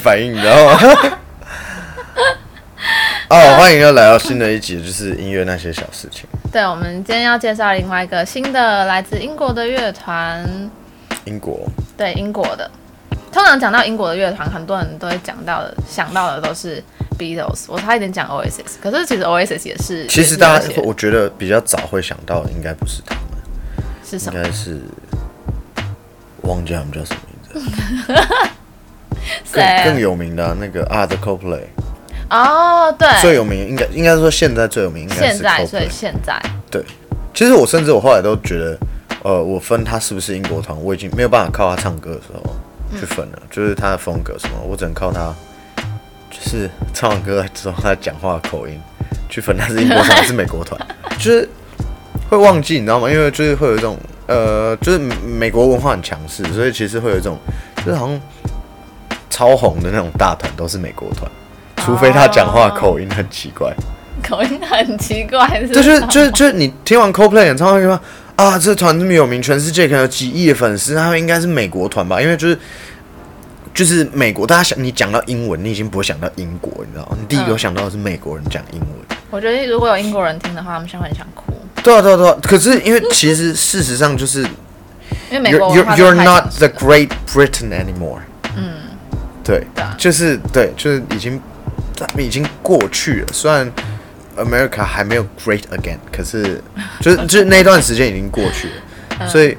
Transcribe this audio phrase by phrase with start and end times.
[0.00, 0.78] 反应，你知道吗？
[3.28, 6.24] 哦，欢迎又来到新的一集，就是音乐那些小事情。
[6.50, 10.44] 对，我们今天要介绍另外一个新的来自英国的乐团，
[11.26, 12.68] 英国，对，英国的。
[13.30, 16.82] 通常讲到英国的乐团，很多人都会讲到的，想到的都是
[17.16, 17.66] Beatles。
[17.68, 20.04] 我差一点讲 Oasis，可是其实 Oasis 也是。
[20.08, 23.24] 其实大家我觉得比较早会想到的应该不是他们，
[24.04, 24.40] 是什么？
[24.40, 24.80] 应该是
[26.42, 28.12] 忘记他们叫什么名字，
[29.52, 31.62] 更更有名的啊、那个啊 The Coldplay
[32.30, 35.90] 哦，对，最有名，应该应该说现在最有名应该是现在，所以 Coldplay。
[35.90, 36.82] 现在，对，
[37.34, 38.78] 其实我甚至我后来都觉得，
[39.24, 42.40] 呃，我分他是不是英国团，我已经没有办法靠他唱歌的时候
[42.98, 45.34] 去分了，就是他的风格什么，我只能靠他，
[46.30, 48.80] 就是唱完歌之后他讲话的口音
[49.28, 50.80] 去分他是英国团还是美国团，
[51.18, 51.48] 就是
[52.28, 53.10] 会忘记，你知道吗？
[53.10, 53.96] 因为就是会有一种，
[54.28, 57.36] 呃，就是美国文化很强势，所以其实会有一种，
[57.78, 58.20] 就是好像
[59.30, 61.30] 超红的那种大团都是美国团。
[61.76, 63.74] 除非他讲话口音很奇怪，
[64.22, 67.98] 口音很奇怪，就是就是就是你听完 Coldplay 演唱会说
[68.36, 72.20] 啊，这团这么有名，全世界可能有几亿的粉丝，他们应该是美国团吧？
[72.20, 72.58] 因为就是
[73.72, 77.16] 就是美国，大家想你讲到英文，你已经不会想到英国，你知道吗？
[77.18, 78.88] 你第一个嗯想到的是美国人讲英文。
[79.30, 84.42] 我觉得如果有英国人听的话，他们现在很想哭，对啊对啊对啊，可是因为其实事实上就是
[85.30, 88.18] 因为美国 you're you're not the Great Britain anymore。
[89.40, 91.40] 嗯，对对啊，就是对，就是已经
[92.16, 93.26] 已经过去了。
[93.32, 93.70] 虽然
[94.36, 96.62] America 还没有 Great again，可是
[97.00, 98.68] 就是 就是那段时间已经过去
[99.18, 99.56] 了，所以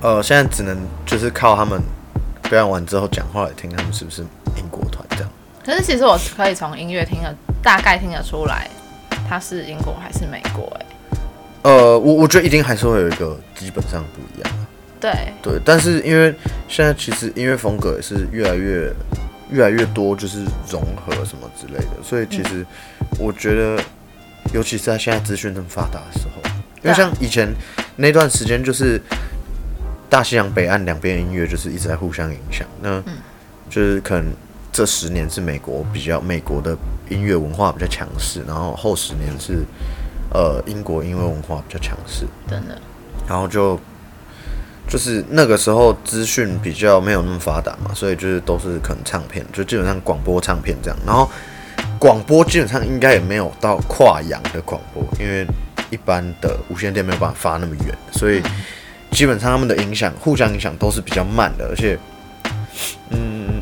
[0.00, 1.80] 呃，现在只能就是靠他们
[2.42, 4.22] 表演完之后讲话来听他们是不是
[4.56, 5.30] 英国团这样。
[5.64, 8.68] 可是其实我可以从音乐听得大概听得出来，
[9.28, 10.86] 他是英国还是美国、哎，
[11.62, 14.54] 呃，我我觉得一定还是会有一个基本上不一样。
[15.00, 15.12] 对，
[15.42, 16.34] 对，但是因为
[16.68, 18.92] 现在其实音乐风格也是越来越
[19.50, 22.64] 越来越多，就是融合什么之类的，所以其实
[23.18, 23.82] 我觉得，
[24.52, 26.50] 尤其是在现在资讯这么发达的时候，
[26.82, 27.52] 因为像以前
[27.96, 29.00] 那段时间，就是
[30.08, 33.02] 大西洋北岸两边的音乐就是一直在互相影响，那
[33.68, 34.32] 就是可能
[34.72, 36.76] 这十年是美国比较美国的
[37.10, 39.64] 音乐文化比较强势，然后后十年是
[40.32, 42.80] 呃英国音乐文化比较强势，真的，
[43.28, 43.78] 然后就
[44.94, 50.96] 就是那个时候资讯比较没有那么发达嘛，所以就是都是可能唱片，就基本上广播唱片这样。
[51.04, 51.28] 然后
[51.98, 55.44] 广播基本上应该也没有到跨洋的广播，因为
[55.90, 58.40] 一般的无线电没有办法发那么远，所以
[59.10, 61.98] 基本上他们的影响互相影响都是比较慢的，而且
[63.10, 63.60] 嗯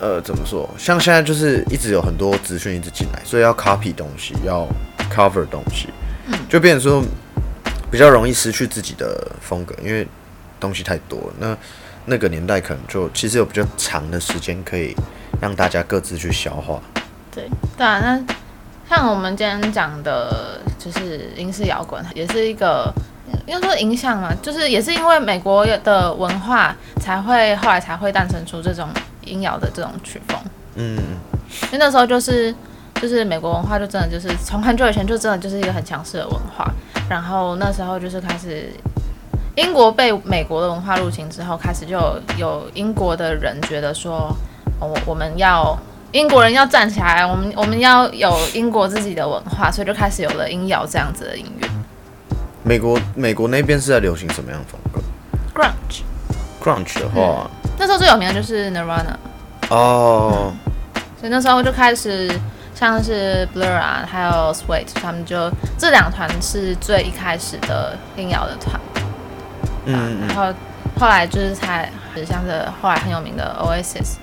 [0.00, 4.66] 呃怎么说，像现在就是一直有很多资讯一直进来，所以要 copy 东西，要
[5.14, 5.90] cover 东西，
[6.48, 7.00] 就变成说
[7.88, 10.04] 比较容易失去自己的风格，因为
[10.62, 11.34] 东西太多了。
[11.38, 11.56] 那
[12.06, 14.96] 那个年代可能就其实有比较长的时间可以
[15.40, 16.80] 让大家各自去消化。
[17.30, 17.46] 对，
[17.76, 18.34] 对啊，那
[18.88, 22.90] 像我们今天讲的，就是英式摇滚，也是一个。
[23.46, 28.86] 应该说影响嘛，就是也是因为美国的文化才会后来才会诞生出这种
[29.24, 30.38] 音摇的这种曲风。
[30.74, 30.96] 嗯，
[31.64, 32.54] 因为那时候就是
[33.00, 36.70] 就是美国文化就真的就是从很久以前就真的就是一个很强势的文化，
[37.08, 38.70] 然后那时候就是开始
[39.54, 44.34] 英国被美国的文化入侵之后，开始就有有英国的人觉得说，
[44.80, 45.78] 哦我我们要
[46.12, 51.68] 英国人要站起来，我们我们要有英国自己的文化，所以就开始有了音摇这样子的音乐
[52.62, 55.00] 美国美国那边是在流行什么样的风格
[55.54, 56.02] ？Grunge。
[56.62, 59.16] ？Grunge 的话，那时候最有名的就是 Nirvana，
[59.68, 60.52] 哦，
[61.18, 62.30] 所以那时候就开始
[62.72, 68.80] 像是 Blur 啊，还有 Sweet，他们就这两团是最一开始的音摇的团，
[69.86, 70.54] 嗯嗯然后
[70.98, 71.90] 后来就是才
[72.26, 74.16] 像是后来很有名的 Oasis，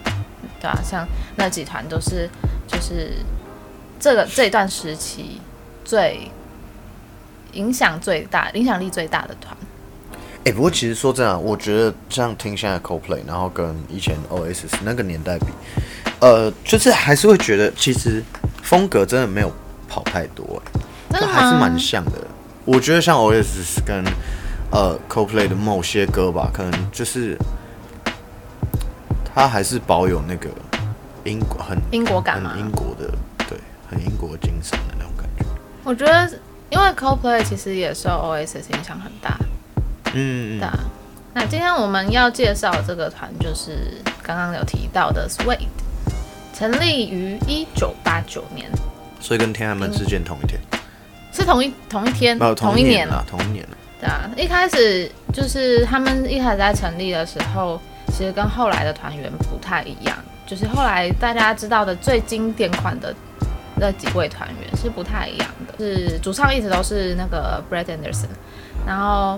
[0.62, 2.30] 对啊，像那几团都是
[2.68, 3.14] 就是
[4.00, 5.42] 这个这一段时期
[5.84, 6.32] 最
[7.54, 9.56] 影响最大、影响力最大的团。
[10.46, 15.46] 哎、不过其实说真的啊，我觉得这样听现在 Coldplay，然后跟以前 Oasis 那个年代比，
[16.22, 18.24] 呃，就是还是会觉得其实
[18.64, 19.52] 风格真的没有
[19.88, 20.62] 跑太多，
[21.12, 22.14] 真的就还是蛮像的。
[22.66, 24.04] 我觉得像 Oasis 跟
[24.72, 27.38] 呃 Coldplay 的某些歌吧，可能就是
[29.34, 30.50] 他还是保有那个
[31.24, 33.12] 英国很英国感嘛，英国的
[33.48, 33.58] 对，
[33.90, 35.46] 很英国精神的那种感觉。
[35.84, 36.30] 我觉得
[36.70, 39.38] 因为 Coldplay 其实也受 Oasis 影响很大，
[40.14, 40.80] 嗯嗯对啊。
[41.34, 45.68] 那今天我们要介绍这个团就是刚刚有提到的 Suede，
[46.54, 48.70] 成立于一九八九年，
[49.20, 50.60] 所以跟天安门事件同一天，
[51.32, 53.78] 是同一同一天没有同一年啦，同一年啦。
[54.00, 63.14] 对啊，一开始就是他们一开始在成立的时候，其实跟后来的团员不太一样，就是后来大家知道的最经典款的
[63.76, 65.74] 那几位团员是不太一样的。
[65.78, 68.30] 是主唱一直都是那个 Brett Anderson，
[68.88, 69.38] 然后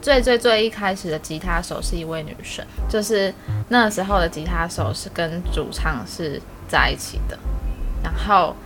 [0.00, 3.32] 最最最一开始的吉他手是一位女生，就是
[3.68, 7.38] 那时候的吉他手是跟主唱是在一起的，
[8.02, 8.56] 然后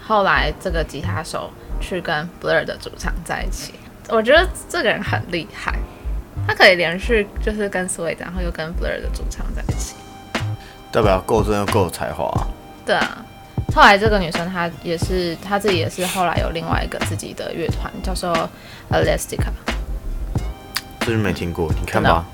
[0.00, 1.50] 后来这个吉他手
[1.80, 3.74] 去跟 Blur 的主唱在一起，
[4.08, 5.74] 我觉得这个人很厉害，
[6.46, 9.94] 他可以连续就是跟 Sweet，然后又跟 Blur 的主唱在一起，
[10.92, 12.46] 代表够真又够有才华、啊。
[12.84, 13.24] 对啊。
[13.74, 18.32] 后来这个女生她也是，她自己也是后来有另外一个自己的乐团，叫做
[18.90, 19.48] Elastica。
[21.00, 22.24] 这就没听过，你看吧，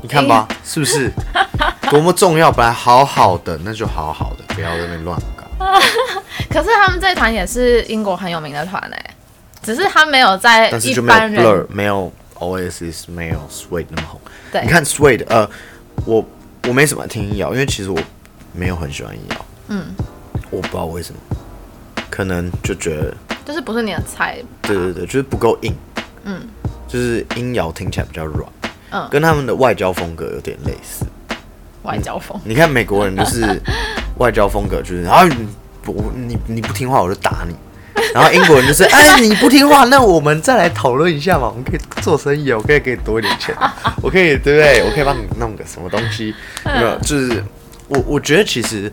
[0.00, 1.10] 你看吧，是不是
[1.90, 2.50] 多么重要？
[2.50, 5.44] 本来好好的，那就好好的，不要在那边乱搞。
[6.48, 9.14] 可是他们这团也是英国很有名的团哎，
[9.66, 11.44] 只是他没有在一但是就没有般人。
[11.44, 14.20] Blur，没有 Oasis，没有 Sweet 那么红。
[14.52, 14.62] 对。
[14.62, 15.48] 你看 Sweet，呃，
[16.04, 16.24] 我
[16.68, 17.98] 我没什么听音摇，因为其实我
[18.52, 19.86] 没有很喜欢音摇，嗯，
[20.50, 21.20] 我不知道为什么，
[22.08, 23.14] 可能就觉得，
[23.44, 25.74] 就是不是你的菜，对对对，就是不够硬，
[26.22, 26.46] 嗯。
[26.88, 28.48] 就是音摇听起来比较软，
[28.90, 31.04] 嗯，跟他们的外交风格有点类似。
[31.82, 33.60] 外交风，你看美国人就是
[34.18, 35.48] 外交风格，就是啊你
[35.82, 37.56] 不你你不听话我就打你，
[38.14, 43.54] 然后英国人就是哎你不听话，那我们再来讨论一下嘛，我们可以做生意，我可以给你多一点钱，
[44.02, 44.82] 我可以对不对？
[44.84, 46.34] 我可以帮你弄个什么东西，
[46.64, 46.98] 没有？
[47.00, 47.42] 就是
[47.88, 48.90] 我我觉得其实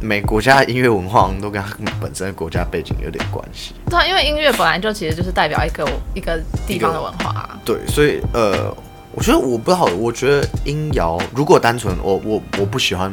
[0.00, 8.74] 每个国家的音乐文化都跟他们本身的国家背景有点关系，对啊，因为音乐本来就其实就是代表一个一个地方的文化啊，对，所以呃，
[9.12, 13.12] 我觉得我不知道，我觉得音摇如果单纯我我我不喜欢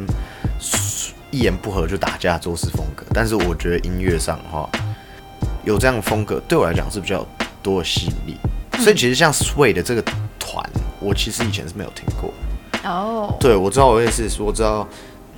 [1.32, 4.68] 一言不合就打架做事风格，但是我觉得音乐上的话，
[5.64, 7.26] 有这样的风格对我来讲是比较
[7.62, 8.38] 多的吸引力。
[8.84, 10.02] 所以其实像 Sway 的这个
[10.40, 10.64] 团，
[11.00, 12.34] 我其实以前是没有听过。
[12.84, 14.88] 哦，对，我知道我也是，我知道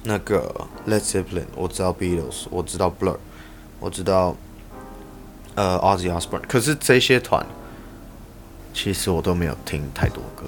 [0.04, 0.54] 那个
[0.88, 3.18] Led Zeppelin，我知道 Beatles，我知道 Blur，
[3.80, 4.36] 我知道
[5.56, 7.44] 呃 Ozzy Osbourne，可是这些团
[8.76, 10.46] 其实我都没有听太多歌。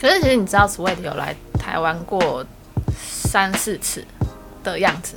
[0.00, 2.44] 可是其实你知道 Sway 有来台湾过
[2.98, 4.04] 三四次
[4.64, 5.14] 的样子，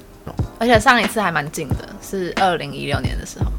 [0.59, 3.51] 而且上一次还蛮近的，是二零一六年的时候。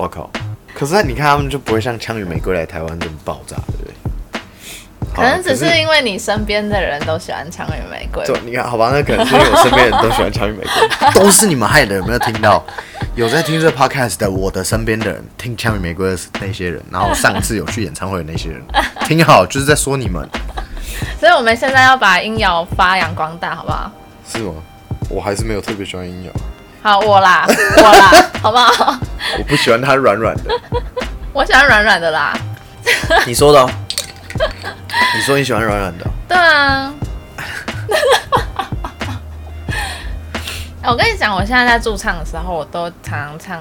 [0.00, 0.30] 我靠！
[0.74, 3.94] 可是你看他们就不会像《枪与玫瑰》来台湾这么爆炸，对不对？
[5.14, 11.96] 可能只是因为你身边的人都喜欢《枪与玫瑰》对你看，好吧，那可能是因为我身边人都喜欢《枪与玫瑰》， 都是你们害的。
[11.96, 12.64] 有没有听到？
[13.16, 18.62] 有在听这 podcast 的，我的身边的人听《枪与玫瑰》的那些人，然后上次有去演唱会的那些人，
[19.06, 20.26] 听好，就是在说你们，
[21.18, 23.92] 所以我们现在要把音摇发扬光大，好不好？
[24.26, 24.54] 是吗？
[25.10, 26.30] 我还是没有特别喜欢音乐，
[26.82, 27.44] 好，我啦，
[27.76, 28.10] 我啦，
[28.42, 28.98] 好不好？
[29.38, 30.44] 我不喜欢它软软的。
[31.32, 32.32] 我喜欢软软的啦。
[33.26, 33.70] 你说的、哦，
[35.14, 36.92] 你说你喜欢软软的哦，对啊。
[40.82, 43.60] 哎我跟你讲，我现在在驻唱的时候，我都常常唱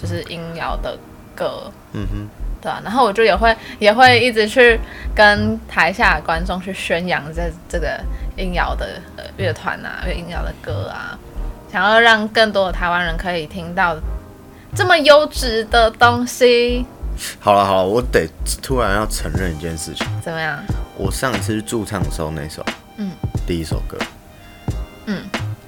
[0.00, 0.96] 就是音摇的
[1.34, 2.28] 歌，嗯哼。
[2.62, 4.78] 对啊，然后我就也会也会一直去
[5.14, 8.00] 跟台下的观众去宣扬这这个
[8.36, 11.18] 音摇的呃乐团啊，乐音摇的歌啊，
[11.76, 13.94] 想要让更多的台湾人可以听到
[14.74, 16.86] 这么优质的东西，
[17.38, 18.26] 好了好了，我得
[18.62, 20.06] 突然要承认一件事情。
[20.22, 20.58] 怎么样？
[20.96, 22.64] 我上一次去驻唱的时候，那首，
[22.96, 23.10] 嗯，
[23.46, 23.98] 第一首歌，
[25.04, 25.22] 嗯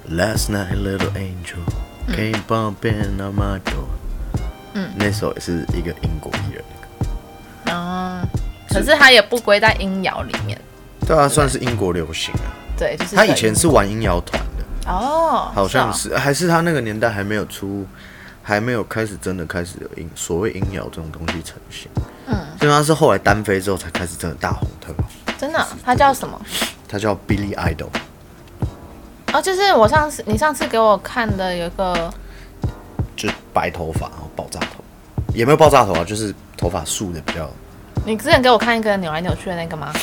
[0.09, 1.61] ，Last night little angel
[2.07, 3.85] came bumping on my door，
[4.73, 4.89] 嗯。
[4.95, 7.05] 那首也是一个英国艺人的
[7.69, 8.23] 歌，哦，
[8.67, 10.59] 可是他也不归在音摇里面，
[11.05, 12.49] 对啊，算是英国流行啊。
[12.75, 14.58] 对，就是他以前是玩音摇团的，
[14.89, 17.85] 哦，好像是是，还是他那个年代还没有出，
[18.41, 21.89] 还没有开始真的开始有音所谓音摇这种东西呈现，
[22.27, 25.05] 嗯，所以他是后来单飞之后才开始真的大红特红。
[25.27, 26.41] 嗯，真的，他叫什么？
[26.87, 27.89] 他叫 Billy Idol，
[29.31, 32.11] 哦，就是我上次你上次给我看的有一个，
[33.15, 34.83] 就是白头发，然后爆炸头，
[35.35, 37.47] 也没有爆炸头啊，就是头发竖的比较
[38.05, 39.93] 你之前给我看一个扭来扭去的那个吗？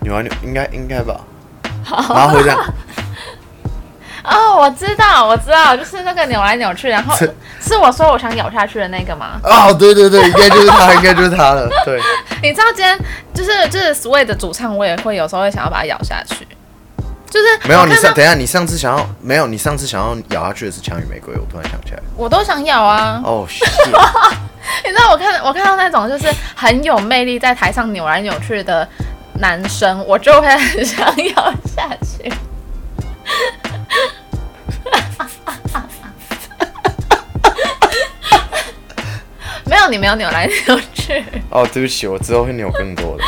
[0.00, 1.20] 扭来扭，应该应该吧，
[1.84, 2.74] 然后会这样，
[4.24, 9.40] 哦，我知道，我知道，就是那个扭来扭去，然后是是我说我想咬下去的那个吗？
[9.42, 12.00] 哦，对对对，应该就是他， 应该就是他了，对，
[12.42, 12.98] 你知道今天
[13.34, 16.46] 就是就是 Sway 的主唱，我也会有时候会想要把它咬下去，
[17.28, 23.20] 就是没有你上等一下，你上次想要没有，你上次想要咬下去的是枪与玫瑰，我突然想起来，我都想咬啊。
[23.24, 23.64] 哦， 是，
[24.84, 28.86] 你知道我看我看到那种就是很有魅力，在台上扭来扭去的
[29.40, 32.32] 男生，我就会很想咬下去。
[39.64, 41.24] 没有，你没有扭来扭去。
[41.50, 43.24] 哦，对不起，我之后会扭更多的，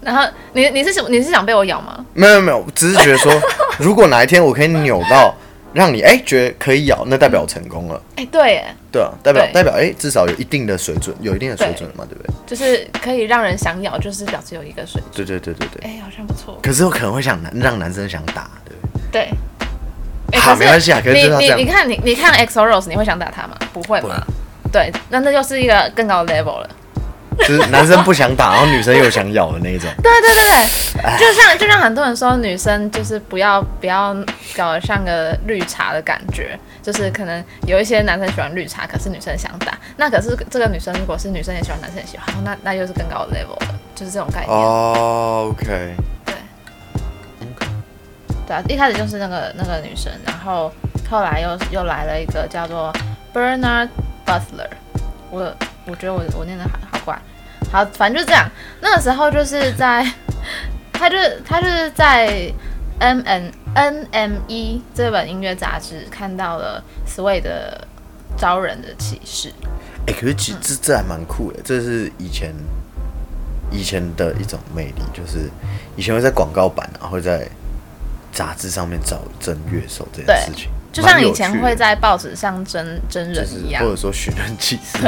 [0.00, 2.04] 然后你你是你是想被我咬吗？
[2.14, 3.32] 没有没有，只是觉得说，
[3.78, 5.34] 如果哪一天我可以扭到
[5.74, 12.34] 让你哎、觉得可以咬，那代表我成功了，哎、对，哎，对啊，代表代表哎、至少有一定的水准，有一定的水准了嘛，对不对？
[12.46, 15.26] 就是可以让人想咬，就是表示有一个水准。
[15.26, 15.90] 对对对对对。
[15.90, 16.58] 哎、好像不错。
[16.62, 19.28] 可是我可能会想男让男生想打，对不对？
[20.30, 20.40] 对。
[20.40, 23.56] 好没关系啊可是你你你看你你看 XO Rose，你会想打他吗？
[23.72, 24.16] 不会嘛？
[24.72, 26.70] 对，那那就是一个更高的 level 了。
[27.38, 29.90] 就是男生不想打，然后女生又想咬的那一种。
[30.02, 30.44] 对对对
[31.02, 34.14] 对，就像就像很多人说，女生就是不要不要
[34.56, 44.50] 搞得像个绿茶的感觉，就是可能有一些男生喜欢绿茶，可是女生想打，那可是这个女生如果是女生也喜欢，男生也喜欢，那那又是更高的 level 了，就是这种概念。
[44.50, 46.34] 哦，OK，对，
[48.46, 50.72] 对啊，一开始就是那个那个女生，然后
[51.10, 52.92] 后来又又来了一个叫做
[53.34, 53.88] Bernard
[54.26, 54.68] Butler，
[55.30, 55.52] 我
[55.86, 56.91] 我觉得我我念的好
[57.72, 58.46] 好反正就这样。
[58.80, 60.06] 那个时候就是在，
[60.92, 62.52] 他就是他就是在
[63.00, 67.88] M N N M E 这本音乐杂志看到了 Sway 的
[68.36, 69.52] 招人的启示。
[70.06, 72.52] 哎、可是其实这这还蛮酷的，这是以前
[73.70, 75.48] 以前的一种魅力，就是
[75.96, 77.48] 以前会在广告版啊，会在
[78.32, 84.98] 杂志上面找真乐手这件事情，就像以前会在报纸上真真人一样或，者说寻人启事，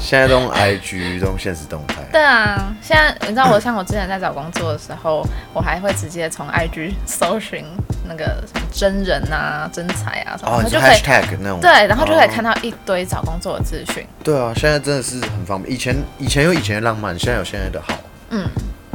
[0.00, 1.96] 现在都用 IG 都用现实动态。
[2.10, 5.22] 对啊，现在你知道我像我之前在找工作的时候，
[5.52, 7.64] 我还会直接从 IG 搜寻
[8.08, 14.06] 那个什么真人啊、真才啊什么，就可以 hashtag 那种对，然后就可以看哦到一堆找工作的资讯。
[14.24, 15.74] 对啊，现在真的是很方便。
[15.74, 17.94] 以前以前有以前的浪漫，现在有现在的好。
[18.30, 18.48] 嗯，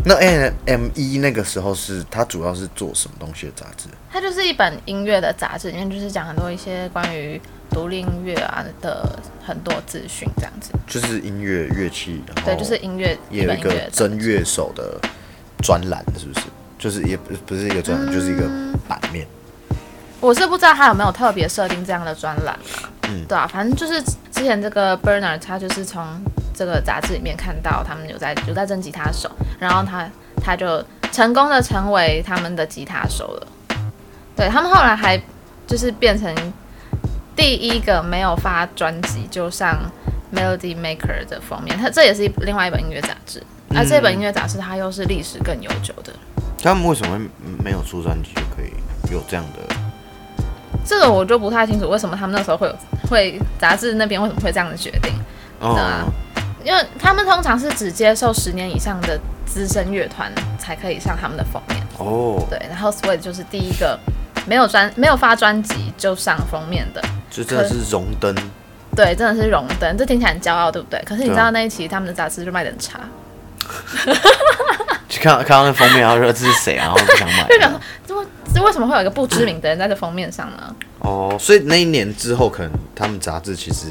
[0.07, 3.89] 那 N M 一那个时候是它主要是做什么东西的杂志？
[4.12, 10.69] 它就是一本音乐的杂志，里面就是讲很多一些关于独立音乐啊的很多资讯这样子。
[10.85, 15.00] 就是音乐乐器，然后对，就是音乐也有一个真乐手的
[15.63, 16.45] 专栏，是不是？
[16.77, 18.43] 就是也不不是一个专栏，就是一个
[18.88, 19.25] 版面。
[20.21, 24.00] 我是不知道他有没有特别设定这样的专栏啊，嗯对啊，反正就是
[24.31, 26.03] 之前这个 Burner 他就是从
[26.55, 30.09] 这个杂志里面看到他们有在有在争吉他手，然后他
[30.41, 33.47] 他就成功的成为他们的吉他手了。
[34.35, 35.21] 对他们后来还
[35.67, 36.33] 就是变成
[37.35, 39.77] 第一个没有发专辑就上
[40.33, 43.43] Melody Maker 的封面，它这也是另外一本音乐杂志。
[43.75, 46.13] 而、这本音乐杂志它又是历史更悠久的，
[46.62, 47.25] 他们为什么会
[47.63, 48.71] 没有出专辑就可以
[49.12, 49.75] 有这样的？
[50.85, 52.75] 这个我就不太清楚为什么他们那时候会有
[53.09, 55.12] 会杂志那边为什么会这样的决定，
[55.59, 55.75] 哦，
[56.65, 64.00] 因为他们通常是只接受十年以上的资深乐团才可以上他们的封面，哦，对，然后 Sweet 就是第一个
[64.48, 68.36] 没有专没有发专辑就上封面的，这真的是荣登。
[68.95, 71.00] 对，真的是荣登，这听起来很骄傲，对不对？
[71.05, 73.00] 可是你知道那一期他们的杂志就卖的很差，
[75.10, 77.72] 去 看看到那封面，然后说这是谁啊，然后不想买就想
[78.07, 80.75] 说这为什么会有一个不知名的人在这封面上呢？
[81.00, 83.88] 哦，所以那一年之后，可能他们杂志其实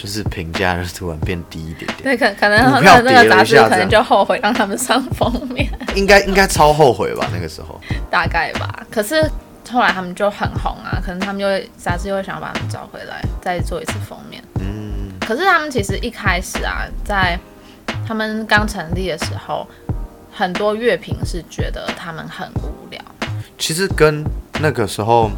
[0.00, 5.70] 就是评价就突然变低一点点，对，可可能股票那那个杂志可能就后悔让他们上封面。
[5.94, 7.28] 应该应该超后悔吧？
[7.34, 7.78] 那个时候，
[8.10, 8.86] 大概吧。
[8.90, 9.30] 可是
[9.70, 14.42] 后来他们就很红啊，可能他们就会杂志又会想要把他们找回来，再做一次封面。
[14.60, 17.38] 嗯，可是他们其实一开始啊，在
[18.08, 19.68] 他们刚成立的时候，
[20.32, 22.98] 很多乐评是觉得他们很无聊。
[23.58, 24.24] 其实跟
[24.62, 25.30] 那个时候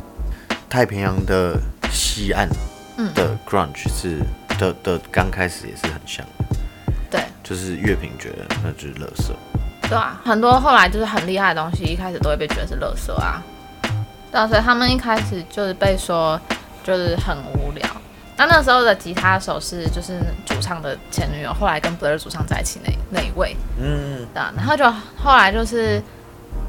[0.71, 1.59] 太平洋的
[1.91, 2.49] 西岸
[2.97, 4.21] 嗯，的 grunge 是
[4.63, 6.57] 的的刚开始也是很像的，
[7.11, 9.33] 对就是乐评觉得那就是垃圾。
[9.89, 13.43] 对啊，很多后来就是很厉害的东西，一开始都会被觉得是垃圾啊。
[14.31, 16.41] 对啊，所以他们一开始就是被说
[16.85, 17.85] 就是很无聊。
[18.37, 23.57] 那那时候的吉他手是就是主唱的前女友，后来跟 Blur 主唱在一起那那一位。
[23.79, 26.01] 嗯，对啊，然后就后来就是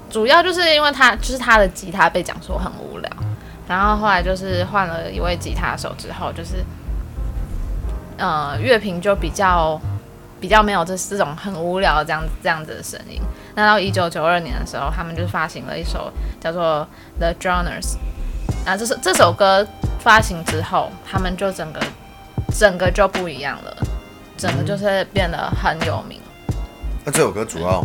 [0.10, 3.10] 主要就是因为他就是他的吉他被讲说很无聊，
[3.68, 6.64] 然后后来就是换了一位吉他手之后，就是
[8.24, 9.78] 呃乐评就比较
[10.40, 13.22] 比较没有这这种很无聊这样这样子的声音。
[13.54, 16.88] 那到一九九二年的时候，他们就发行了一首叫做
[17.20, 17.98] 《The Drowners》，
[18.66, 19.68] 啊，这首这首歌
[20.00, 21.82] 发行之后，他们就整个
[22.58, 23.76] 整个就不一样了，
[24.38, 26.22] 整个就是变得很有名。
[27.04, 27.84] 那这首歌主要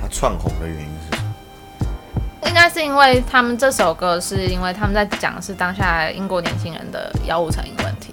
[0.00, 2.48] 它窜红的原因是什么？
[2.48, 8.12] 应该是因为他们这首歌是因为他们在讲的是当下英国年轻人的药物成瘾问题，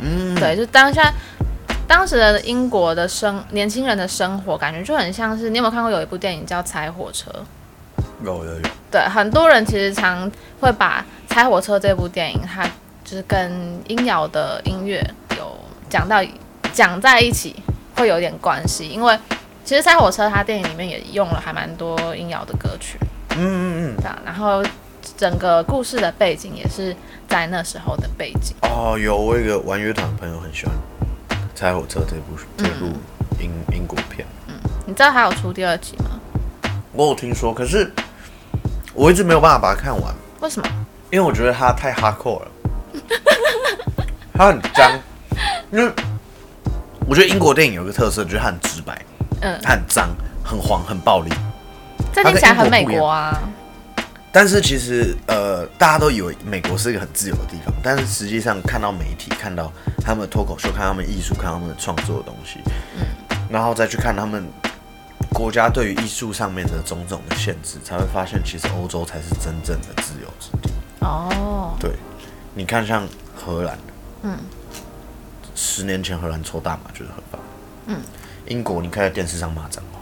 [0.00, 1.12] 嗯，对，就当下
[1.86, 7.30] 当时的英国的生年轻人的生活，感觉就很像是你有没有看过有一部电影叫《踩火车》？
[8.24, 12.64] 有有有，对，很多人其实常会把《猜火车》这部电影，它
[13.04, 15.00] 就是跟音摇的音乐
[15.36, 15.56] 有
[15.88, 16.16] 讲到
[16.72, 17.54] 讲在一起，
[17.96, 19.18] 会有点关系，因为
[19.64, 22.98] 其实《赛火车》它电影里面也用了还蛮多音摇的歌曲，
[23.36, 23.96] 嗯嗯。
[23.96, 24.62] 对啊，然后
[25.18, 26.94] 整个故事的背景也是
[27.28, 28.54] 在那时候的背景。
[28.62, 30.72] 嗯，哦，有我有一个玩乐团的朋友很喜欢
[31.58, 32.86] 《拆火车》这部这部
[33.40, 34.24] 英英国片，
[34.86, 36.20] 你知道还有出第二集吗？
[36.92, 37.92] 我有听说，可是
[38.94, 40.68] 我一直没有办法把它看完，为什么？
[41.10, 42.48] 因为我觉得它太 hardcore 了，
[44.34, 44.92] 它很脏，
[45.72, 45.92] 因为
[47.08, 49.04] 我觉得英国电影有一个特色，就是它很直白，
[49.40, 50.10] 嗯，它很脏、
[50.44, 51.30] 很黄、很暴力。
[52.12, 53.36] 这听起来很美国啊。
[54.30, 62.60] 但是其实，呃，大家都以为美国是一个很自由的地方，但是实际上看到媒体、看到他们的脱口秀、看他们艺术、看他们的创作的东西，
[62.96, 63.06] 嗯。
[63.50, 64.46] 然后再去看他们
[65.32, 70.70] 国家对于艺术上面的种种的限制，才会发现其实欧洲才是真正的自由之地。
[71.00, 71.92] 哦，对，
[72.54, 73.78] 你看像荷兰，
[74.22, 74.36] 嗯，
[75.54, 77.38] 十年前荷兰抽大麻就是合法，
[77.86, 78.00] 嗯，
[78.46, 80.00] 英国你可以在电视上骂脏话，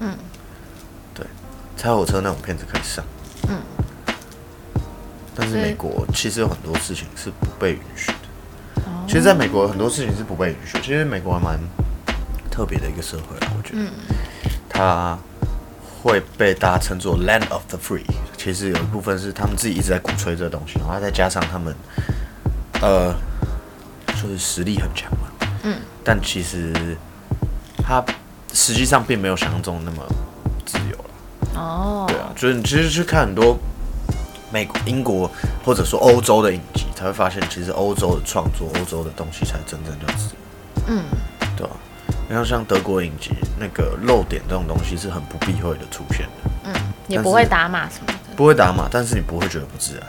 [0.00, 0.14] 嗯，
[1.14, 1.24] 对，
[1.78, 3.02] 拆火车那种片子可以上，
[3.48, 3.60] 嗯，
[5.34, 8.82] 但是美国其实有很多事情是不被允许的。
[8.86, 10.80] 哦其实，在美国很多事情是不被允许的。
[10.80, 11.58] 其实美国还蛮
[12.50, 13.90] 特别的一个社会啊，我觉得，嗯
[14.68, 15.18] 它
[16.02, 18.04] 会被大家称作 “land of the free”。
[18.38, 21.74] 其实有一部分是他们自己一直在鼓吹这个东西，然后再加上他们，
[22.80, 23.14] 呃，
[24.20, 25.48] 就是实力很强嘛。
[25.64, 25.76] 嗯。
[26.02, 26.96] 但其实
[27.84, 28.02] 他
[28.52, 30.02] 实际上并没有想象中那么
[30.64, 31.01] 自由了。
[31.54, 33.58] 哦，对啊，就是你其实去看很多
[34.50, 35.30] 美国、英国
[35.64, 41.04] 或者说欧洲的影集，才会发现其实欧洲的创作、欧洲的东西才真正叫自由，嗯，
[41.56, 41.70] 对啊、
[42.28, 46.74] 然后像德国影集那个漏点这种东西是很不避讳的出现的，嗯，
[47.08, 48.14] 也不会打码什么的。
[48.34, 50.02] 不会打码，但是你不会觉得不自然，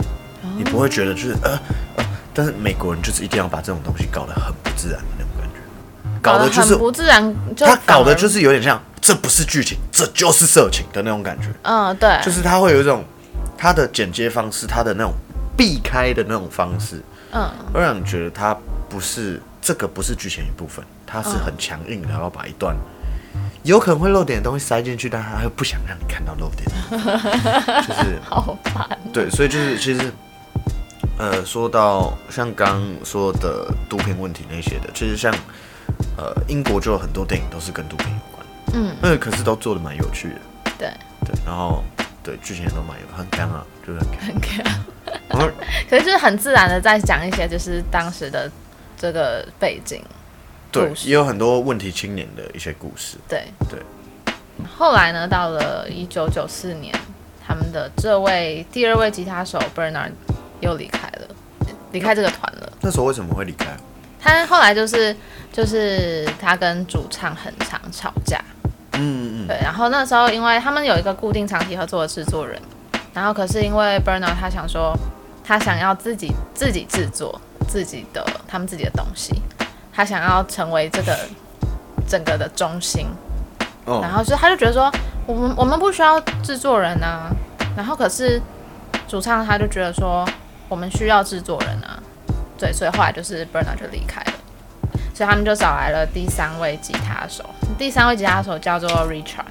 [0.44, 0.56] 哦。
[0.58, 1.60] 你不会觉得就是呃
[1.98, 5.60] 呃，但是美国人就是一定要把这种东西搞得很不自然的那种感觉，
[6.22, 11.50] 搞得就是很不自然，就他搞的就是有点像这不是剧情，这就是色情的那种感觉。
[11.64, 13.04] 嗯，对，就是他会有一种
[13.58, 15.12] 他的剪接方式，他的那种
[15.58, 18.58] 避开的那种方式，嗯会让你觉得他
[18.90, 22.74] 不是这个不是剧情一部分，他是很强硬的，要把一段
[23.64, 26.66] 有可能会漏点的东西塞进去，但他又不想让你看到漏点，
[27.86, 28.98] 就是好烦。
[29.12, 30.10] 对，所以就是其实。
[31.20, 35.32] 呃，说到像刚说的毒品问题那些的，其实像
[36.18, 38.08] 呃英国就有很多电影都是跟毒品
[38.74, 40.42] 嗯，那可是都做的蛮有趣的，
[40.78, 40.94] 对，
[41.26, 41.84] 对，然后
[42.24, 44.84] 对剧情也都蛮有很干啊，就是很干。
[45.30, 45.54] 很
[45.90, 48.52] 可是就是很自然的在讲一些就是当时的
[48.98, 50.04] 这个背景。
[50.72, 53.18] 对也有很多问题青年的一些故事。
[53.28, 53.80] 对对。
[54.76, 56.92] 后来呢，到了一九九四年，
[57.46, 60.12] 他们的这位第二位吉他手 Bernard
[60.62, 61.28] 又离开了，
[61.92, 62.74] 离开这个团了。
[62.82, 63.78] 那时候为什么会离开？
[64.20, 65.16] 他后来就是
[65.52, 68.40] 就是他跟主唱很常吵架，
[68.94, 72.62] 嗯嗯对，然后那时候因为他们有一个固定长期合作的制作人，
[73.14, 74.98] 然后可是因为 Bernard 他想说
[75.44, 79.42] 他想要自己自己制作自己的他们自己的东西，
[79.92, 81.18] 他想要成为这个
[82.08, 83.08] 整个的中心，
[83.86, 84.92] 哦，然后所以他就觉得说
[85.26, 87.30] 我们我们不需要制作人啊，
[87.76, 88.42] 然后可是
[89.08, 90.24] 主唱他就觉得说
[90.70, 91.98] 我们需要制作人啊，
[92.58, 94.34] 对，所以后来就是 Bernard 就离开了。
[95.14, 97.44] 所以他们就找来了第三位吉他手，
[97.78, 99.46] 第三位吉他手叫做 Richard，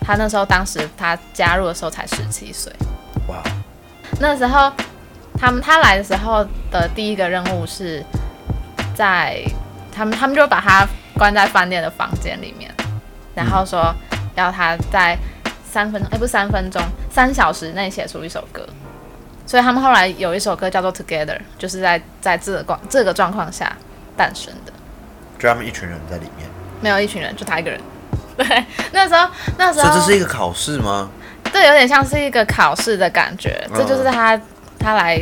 [0.00, 2.72] 他那时候当时他加入的时候才十七岁，
[3.28, 3.42] 哇，
[4.20, 4.72] 那时候
[5.38, 8.04] 他们他来的时候的第一个任务是
[8.94, 9.40] 在
[9.92, 12.72] 他们他们就把他关在饭店的房间里面，
[13.34, 13.94] 然后说
[14.34, 15.16] 要他在
[15.64, 18.66] 三分钟，哎、不是三分钟，三小时内写出一首歌。
[19.46, 23.74] 所以他们后来有一首歌叫做《Together》，就是在在这个状这个状况下
[24.16, 24.72] 诞生的。
[25.38, 26.48] 就他们一群人在里面，
[26.80, 27.80] 没有一群人，就他一个人。
[28.36, 31.08] 对，那时候那时候这是一个考试吗？
[31.52, 34.40] 这有点像是一个考试的感觉，嗯这就是他
[34.78, 35.18] 他来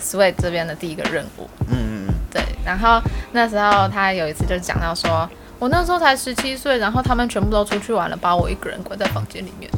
[0.00, 1.48] Sweet 这边的第一个任务。
[1.68, 3.00] 嗯嗯嗯，对，然后
[3.32, 9.70] 那时候他有一次就讲到说，我那时候才十七岁，然后他们全部都出去玩了，把我一个人关在房间里面，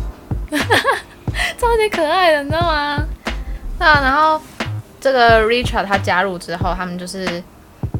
[1.58, 3.02] 超级可爱的，你知道吗？
[3.78, 4.40] 那然后
[5.00, 7.42] 这个 Richard 他加入之后，他们就是，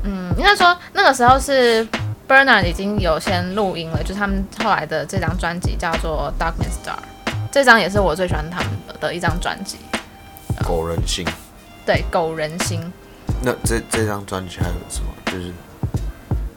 [0.07, 1.87] 嗯，应该说那个时候是
[2.29, 6.95] Bernard 已经有先录音了，就是他们后来的这张专辑叫做《Darkness Star》，
[7.51, 8.69] 这张也是我最喜欢他们
[9.01, 9.79] 的一张专辑，
[10.65, 11.27] 狗人心。
[11.85, 12.81] 对，狗人心。
[13.43, 15.09] 那这这张专辑还有什么？
[15.27, 15.53] 就是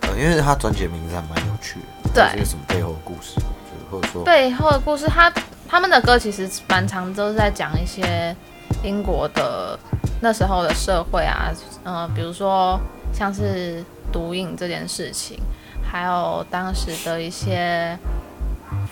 [0.01, 5.31] 呃，因为他专辑的名字还蛮有趣的，对它是一个什么背后的故事，就是或者说背后的故事，他
[5.67, 8.35] 他们的歌其实蛮常都是在讲一些
[8.83, 9.77] 英国的
[10.21, 11.51] 那时候的社会啊，
[11.83, 12.79] 呃，比如说
[13.13, 15.39] 像是毒瘾这件事情，
[15.84, 17.98] 还有当时的一些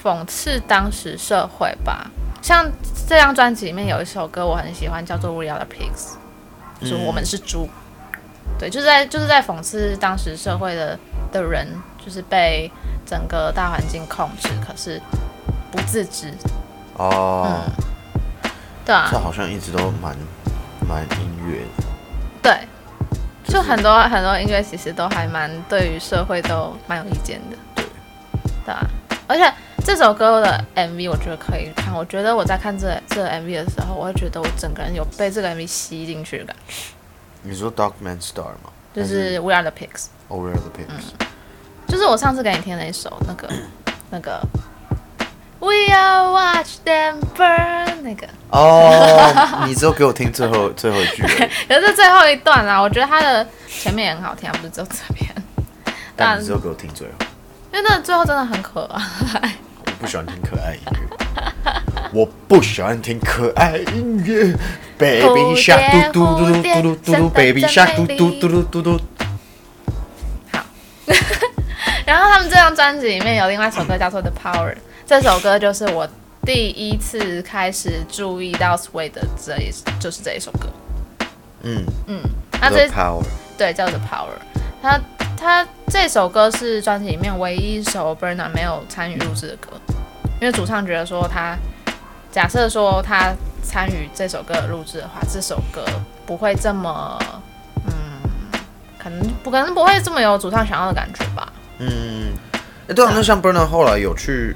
[0.04, 2.10] 讽刺当时社会吧。
[2.42, 2.70] 像
[3.08, 6.14] 这张专辑里面有一首歌我很喜欢，叫做《We Are the Pigs》，
[6.82, 7.68] 就是我们是猪。
[8.60, 10.98] 对，就是在就是在讽刺当时社会的
[11.32, 11.68] 的人，
[12.04, 12.72] 就是被
[13.06, 15.02] 整个大环境控制，可是
[15.72, 16.34] 不自知。
[16.96, 17.62] 哦，
[18.86, 20.16] 对啊这，好像一直都蛮
[20.88, 21.84] 蛮音乐的。
[22.42, 22.68] 对，
[23.48, 27.58] 就很多很多音乐其实都还蛮对于社会都蛮有意见的。
[27.76, 27.86] 对，
[28.66, 28.86] 对啊，
[29.26, 29.52] 而且
[29.86, 31.94] 这首歌的 MV 我觉得可以看。
[31.94, 36.74] 我觉得我在看这这个 MV 的时候，我会觉得我整个人有被这个 MV 吸进去的感觉，
[37.44, 38.72] 你说 Dog Man Star 吗？
[38.94, 41.28] 就是 We Are the Pigs，Over the Pigs。
[41.88, 43.48] 就是我上次给你听的那一首那个
[44.10, 44.42] 那个
[45.60, 51.24] We Are Watch Them Burn 那个，哦，你只有给我听最后最后一句
[51.68, 55.30] 可是最后一段啊，我觉得它的前面也很好听啊，不是只有这边，
[56.16, 57.14] 但你只有给我听最后。
[57.74, 58.84] 因为那最后真的很可
[59.42, 59.54] 爱。
[59.86, 61.10] 我不喜欢听可爱音乐，
[62.14, 64.56] 我不喜欢听可爱音乐。
[64.98, 69.00] Baby shark 嘟嘟嘟嘟嘟嘟嘟嘟，Baby shark 嘟嘟嘟嘟嘟嘟。
[72.06, 74.74] 然后他们这张专辑里面有另外一首歌叫做《The Power》，
[75.08, 76.06] 这首歌就是我
[76.46, 80.68] 第一次开始注意到 Sway 的这一就是这一首歌。
[81.64, 82.22] 嗯嗯，
[82.60, 83.24] 那这 Power。
[83.58, 84.36] 对叫 The Power，
[84.82, 85.00] 他
[85.38, 89.70] 他这首歌是专辑里面唯一一首 Bernard 没有参与录制的歌，
[90.42, 91.56] 因为主唱觉得说他
[92.30, 95.86] 假设说他参与这首歌的录制的话，这首歌
[96.26, 97.18] 不会这么
[97.86, 98.60] 嗯，
[99.00, 101.54] 可能不可能不会这么有主唱想要的感觉吧。
[101.80, 102.34] 嗯，
[102.90, 104.56] 哎，对啊，那像 Bernard 后来有去，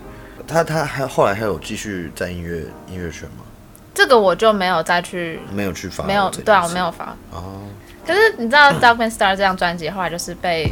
[0.52, 3.46] 他他还后来还有继续在音乐音乐圈吗？
[3.94, 7.16] 这个我就没有再去，没有去发，没有，对啊，我没有发。
[7.32, 7.62] 哦，
[8.06, 10.72] 可是你知道《Man Star》这张专辑后来就是被，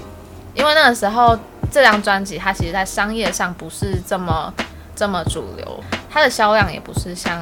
[0.53, 1.37] 因为那个时候
[1.71, 4.53] 这张专辑它其实在商业上不是这么
[4.95, 7.41] 这么主流，它的销量也不是像，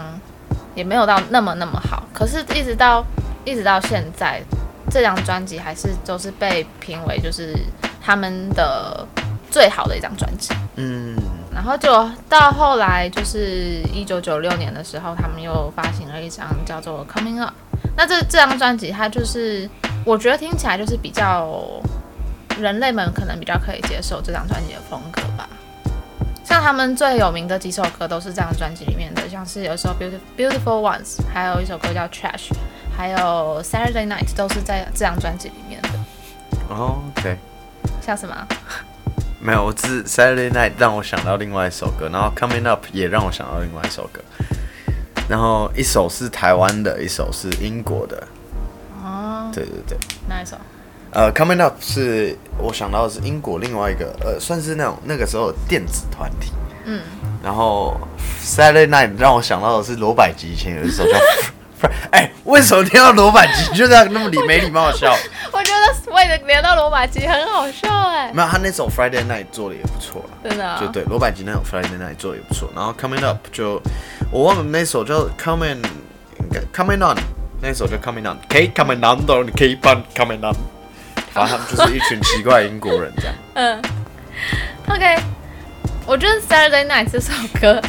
[0.75, 2.03] 也没有到那么那么好。
[2.13, 3.03] 可是，一直到
[3.45, 4.41] 一直到现在，
[4.89, 7.55] 这张专辑还是都是被评为就是
[8.01, 9.07] 他们的
[9.51, 10.53] 最好的一张专辑。
[10.75, 11.15] 嗯，
[11.57, 17.49] 然后就到后来，就是一九九六年的时候，他们又发行了一张叫做《Coming Up》。
[17.95, 19.67] 那这这张专辑，它就是
[20.05, 21.81] 我觉得听起来就是比较
[22.59, 25.49] 人类们可能比较可以接受这张专辑的风格吧。
[26.45, 32.49] 像他们最有名的几首歌都是这张专辑里面的，像是有一首《Beautiful Beautiful Ones》，还有一首歌叫《Trash》，
[32.95, 33.17] 还有
[33.63, 35.89] 《Saturday Night》都是在这张专辑里面的。
[36.69, 37.35] 哦，OK，
[37.99, 38.47] 像什么？
[39.47, 44.19] 没有，我只是 Saturday Night 让我想到另外一首歌，然后 Coming Up 也让我想到另外一首歌，
[45.29, 48.27] 然后一首是台湾的，一首是英国的，
[49.01, 49.97] 哦，对对对。
[50.27, 50.57] 哪一首？
[51.11, 56.51] 呃，Coming Up 是我想到的是英国另外一个呃，算是那种那个时候的电子团体。
[56.83, 57.01] 嗯，
[57.41, 57.97] 然后
[58.43, 61.17] Saturday Night 让我想到的是罗百吉以前有一首叫，
[62.11, 65.15] 哎、为什么听到罗百吉就这样那么礼没礼貌的笑？
[65.51, 72.69] 我觉得为了聊到罗马基很好笑哎、没有，他那首 Friday Night 做的也不错啦真的啊、就对，罗百吉那首 Friday Night 做的也不错。
[72.75, 73.81] 然后 Coming Up 就
[74.31, 75.83] 我忘了那首叫 Coming
[76.39, 77.17] 应该 Coming On
[77.61, 80.55] 那首叫 Coming On，Keep Coming On 的，Keep On Coming On。
[81.33, 83.35] 反正他们就是一群奇怪的英国人这样。
[83.55, 83.81] 嗯
[84.87, 85.17] ，OK，
[86.05, 87.81] 我觉得 Saturday Night 这首歌，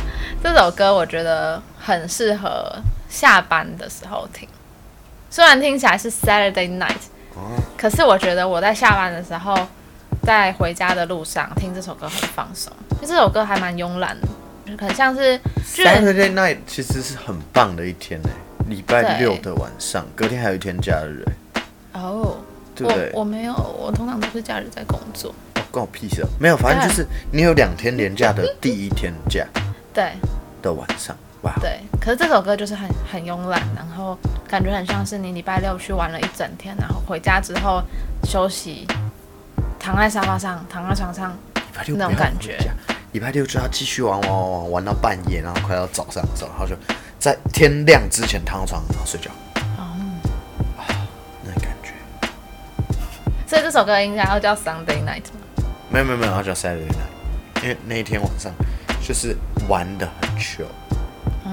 [0.43, 2.75] 这首歌我觉得很适合
[3.09, 4.49] 下班的时候听。
[5.31, 6.97] 虽然听起来是 Saturday Night，
[7.35, 9.57] 哦，可是我觉得我在下班的时候，
[10.23, 14.29] 在回家的路上听这首歌很放松，就这首歌还蛮慵懒的，
[14.67, 18.31] 就很像是 Saturday Night 其实是很棒的一天呢，
[18.69, 21.23] 礼拜六的晚上，隔天还有一天假日
[21.55, 21.63] 哎，
[22.01, 22.39] 哦，
[22.75, 23.11] 对不对？
[23.13, 25.31] 我我没有，我通常都是假日在工作。
[25.31, 25.35] 哦
[25.71, 26.29] 关我屁事啊！
[26.41, 29.47] 没有，反正就是你有两天连假的第一天假
[29.93, 30.13] 对
[30.63, 37.83] 的晚上，哇，对，可是这首歌就是很很慵懒，然后感觉很像是你礼拜六去玩了一整天，然后回家之后
[38.25, 38.87] 休息，
[39.79, 41.37] 躺在沙发上，躺在床上，
[41.87, 42.59] 那种感觉，
[43.13, 46.75] 礼拜六就要继续玩玩玩玩玩到半夜，然后快到早上的时候，然后就
[47.21, 49.31] 在天亮之前躺床上然后睡觉，
[49.77, 49.95] 哦，
[51.45, 51.93] 那感觉。
[53.47, 55.65] 所以这首歌应该要叫 Sunday Night 吗？
[55.89, 58.53] 没有没有没有，要叫 Saturday Night，因为那一天晚上
[59.07, 59.37] 就是
[59.69, 60.39] 玩的很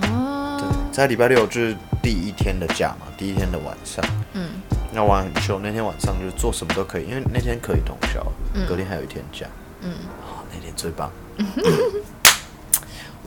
[0.03, 4.03] 哦，，在礼拜六就是第一天的假嘛，第一天的晚上，
[4.33, 4.49] 嗯，
[4.93, 5.59] 那玩很 chill。
[5.61, 8.25] 那天晚上就是做什么都可以，因为那天可以通宵，
[8.67, 9.45] 隔天还有一天假。
[9.81, 9.91] 嗯，
[10.23, 11.11] 哦，那天最棒。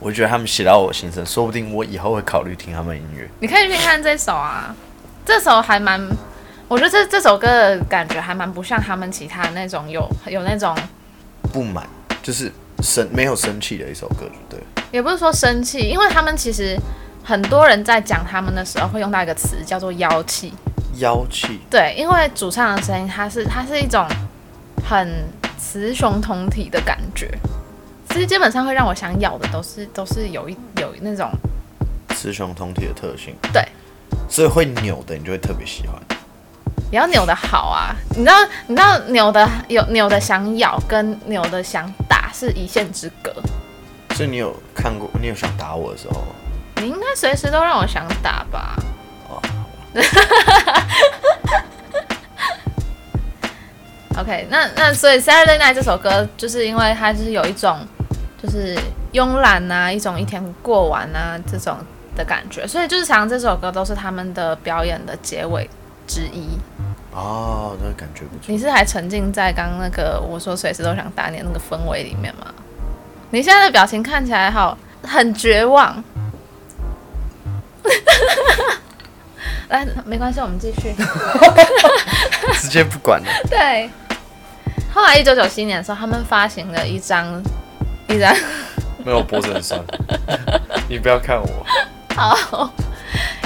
[0.01, 3.29] 我觉得他们写到我心声，说不定我以后会考虑听他们音乐。
[3.41, 4.73] 你可以去看这首啊，
[5.25, 6.01] 这首还蛮，
[6.69, 10.73] 我觉得这这首歌的感觉还蛮不像他们其他那种有有那种
[11.51, 11.85] 不满，
[12.23, 12.49] 就是
[12.81, 14.59] 生没有生气的一首歌，对。
[14.91, 16.77] 也不是说生气，因为他们其实
[17.23, 20.53] 很多人在讲他们的时候会用到一个词叫做妖气。
[20.97, 21.59] 妖气。
[21.69, 24.07] 对，因为主唱的声音，它是它是一种
[24.87, 25.07] 很
[25.59, 27.29] 雌雄同体的感觉。
[28.09, 31.29] 其实基本上会让我想咬的都是都是有一有那种
[32.15, 33.35] 雌雄同体的特性。
[33.53, 33.63] 对。
[34.27, 35.95] 所以会扭的你就会特别喜欢。
[36.91, 37.95] 也要扭的好啊！
[38.11, 38.35] 你知道
[38.67, 43.31] 你知道扭的有扭的想咬跟扭的想打是一线之隔。
[44.15, 46.23] 所以你有看过你有想打我的时候？
[46.77, 48.75] 你应该随时都让我想打吧？
[49.29, 49.39] 哦。
[54.17, 57.79] OK，那那所以 Saturday Night 这首歌就是因为它就是有一种
[58.41, 58.77] 就是
[59.13, 61.77] 慵懒啊，一种一天过完啊这种
[62.15, 65.69] 的感觉，所以就是常这首歌都是他们的表演的结尾
[66.07, 66.49] 之一。
[67.11, 68.45] 哦，那感觉不错。
[68.47, 72.53] 你是还沉浸在刚那个我说随时都想打你那个氛围里面吗？
[73.31, 76.03] 你现在的表情看起来好很绝望。
[79.69, 80.95] 来，没关系，我们继续。
[82.53, 83.27] 直接不管了。
[83.49, 83.89] 对。
[84.91, 87.41] 后来一九九七年的时候，他们发行了一张
[88.07, 88.35] 一张。
[89.05, 89.79] 没有脖子很酸。
[90.89, 91.65] 你不要看我。
[92.15, 92.71] 好。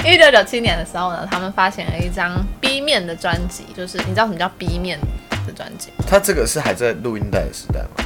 [0.04, 2.32] 一九九七年的时候呢，他们发行了一张
[2.74, 4.98] B 面的专辑，就是你知道什么叫 B 面
[5.46, 5.90] 的专辑？
[6.08, 8.04] 他这个是还在录音带的时代吗？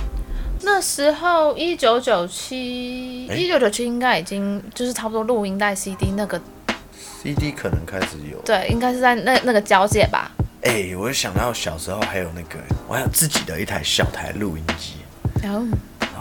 [0.61, 6.39] 那时候一九九七，一九九七应该已经就是差不多录音带 CD 那个
[7.23, 10.31] ，CD 可能开始有，对，应该是在那那个交界吧。
[10.61, 14.97] 哎，我就想到小时候还有那个，我还有自己的一台小台录音机，
[15.43, 15.63] 然后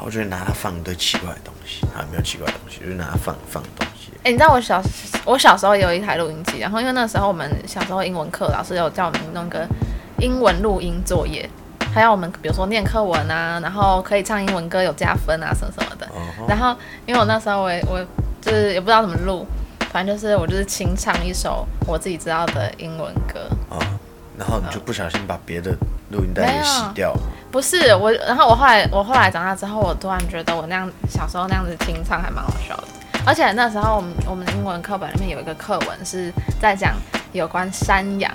[0.06, 3.86] 我就拿它放一堆奇怪的东西，啊，没有奇怪的东西，就是拿它放放东
[4.28, 4.82] 你知道我小
[5.26, 9.66] 我小时候也有一台录音机，然后因为那时候我们小时候英文课老师有叫我们弄个
[10.20, 11.50] 英文录音作业。
[11.94, 16.08] 还要我们比如说念课文啊，然后可以唱英文歌有加分啊什么什么的。
[16.48, 16.76] 然后
[17.08, 18.06] 因为我那时候我我
[18.40, 19.48] 就是也不知道怎么录，
[19.92, 23.40] 反正就是我就是清唱一首我自己知道的英文歌。
[23.70, 23.80] 啊，
[24.38, 25.72] 然后你就不小心把别的
[26.12, 27.20] 录音带给洗掉了。
[27.50, 32.88] 不是我，然后我后来我后来长大之后，我突然觉得我那样小时候那样子清唱还蛮好笑的。
[33.28, 36.96] 而且那时候我们我们的英文课本里面有一个课文是在讲
[37.34, 38.32] 有关山羊，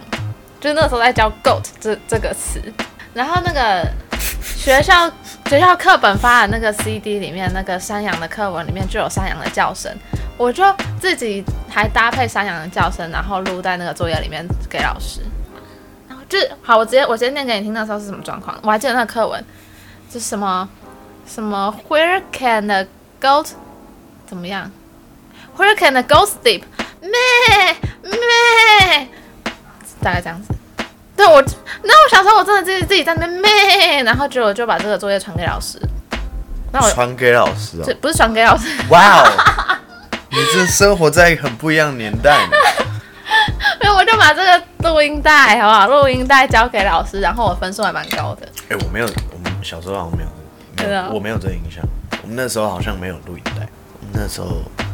[0.60, 2.60] 就是那时候在教 goat 这这个词。
[3.14, 3.90] 然后那个
[4.42, 5.10] 学校
[5.46, 9.90] 学校课本发的那个 CD 里面，那个山羊的课文里面就有山羊的叫声，
[10.36, 10.62] 我就
[11.00, 15.22] 自己还搭配山羊的叫声，然后录在那个作业里面给老师。
[16.06, 18.58] 然后就好，我直接我直接念给你听，那时候是什么状况？
[18.62, 19.42] 我还记得那个课文
[20.12, 20.68] 是什么
[21.26, 22.86] 什么 Where can the
[23.18, 23.52] goat
[24.26, 24.70] 怎么样
[25.56, 26.62] ？Where can a goat sleep？
[27.00, 27.10] 咩
[28.02, 29.08] 咩，
[30.02, 30.54] 大概这样子。
[31.16, 31.42] 对我，
[31.82, 35.80] 那我小时候我真的自己自己在那边咩，然后就就把这个作业传给老师。
[36.72, 38.68] 那我传给老师哦，不是传给老师。
[38.88, 39.76] 哇哦，
[40.30, 42.46] 你这生活在一个很不一样的年代。
[43.80, 45.86] 没有，我就把这个录音带，好不好？
[45.86, 48.48] 录音带交给老师，然后我分数还蛮高的。
[48.68, 50.28] 哎，我没有，我们小时候好像没有，
[50.88, 51.84] 没有，我没有这个印象。
[52.22, 53.68] 我们那时候好像没有录音带，
[54.00, 54.84] 我们那时候是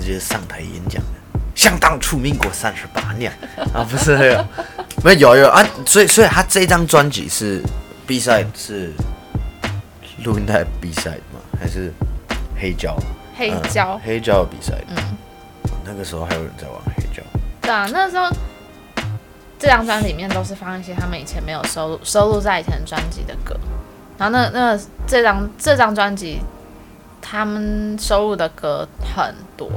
[0.00, 1.08] 直接上台演讲的。
[1.54, 3.30] 相当出民国三十八年
[3.74, 4.16] 啊，不是
[5.04, 7.60] 没有有啊，所以所以他这张专辑是
[8.06, 8.92] B 赛是
[10.24, 11.40] 录音带比赛吗？
[11.60, 11.92] 还是
[12.58, 12.96] 黑胶？
[13.36, 14.74] 黑胶黑胶的比赛。
[14.88, 14.96] 嗯，
[15.84, 17.22] 那个时候还有人在玩黑胶。
[17.60, 18.30] 对啊，那时候
[19.58, 23.54] 这张专辑里面都是放一些他们以前没有收录收录在以前专辑的歌，
[24.16, 26.40] 然后那那这张这张专辑
[27.20, 29.70] 他们收录的歌很多。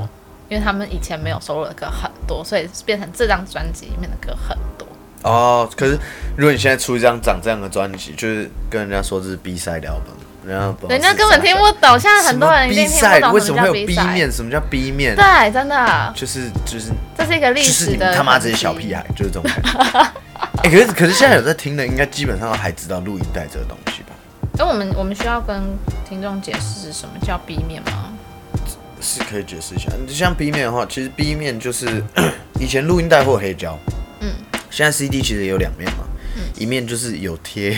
[0.50, 4.88] 因为他们以前没有收录的歌很多，所以变成这张专辑里面的歌很多。
[5.24, 5.98] 哦，可是
[6.36, 11.98] 如果你现在出一张长这样的专辑，就是跟人家说这是 B 赛的 album，人家人家根本听不懂。
[11.98, 14.32] 现在很多人一定听不懂为什么会有 B 面？
[14.32, 15.16] 什么叫 B 面？
[15.16, 18.14] 对，真的就是就是这是一个历史的。
[18.14, 20.00] 他妈这些小屁孩就是这种感觉。
[20.62, 24.13] 哎，可是可是现在有在听的，应该基本上还知道录音带这个东西吧？
[24.58, 25.62] 那我们我们需要跟
[26.08, 28.14] 听众解释什么叫 B 面吗？
[29.02, 32.02] 是可以解释一下，像 B 面的话，其实 B 面就是
[32.60, 33.78] 以前录音带或黑胶，
[34.22, 34.32] 嗯，
[34.70, 36.06] 现在 CD 其实也有两面嘛，
[36.38, 37.78] 嗯，一面就是有贴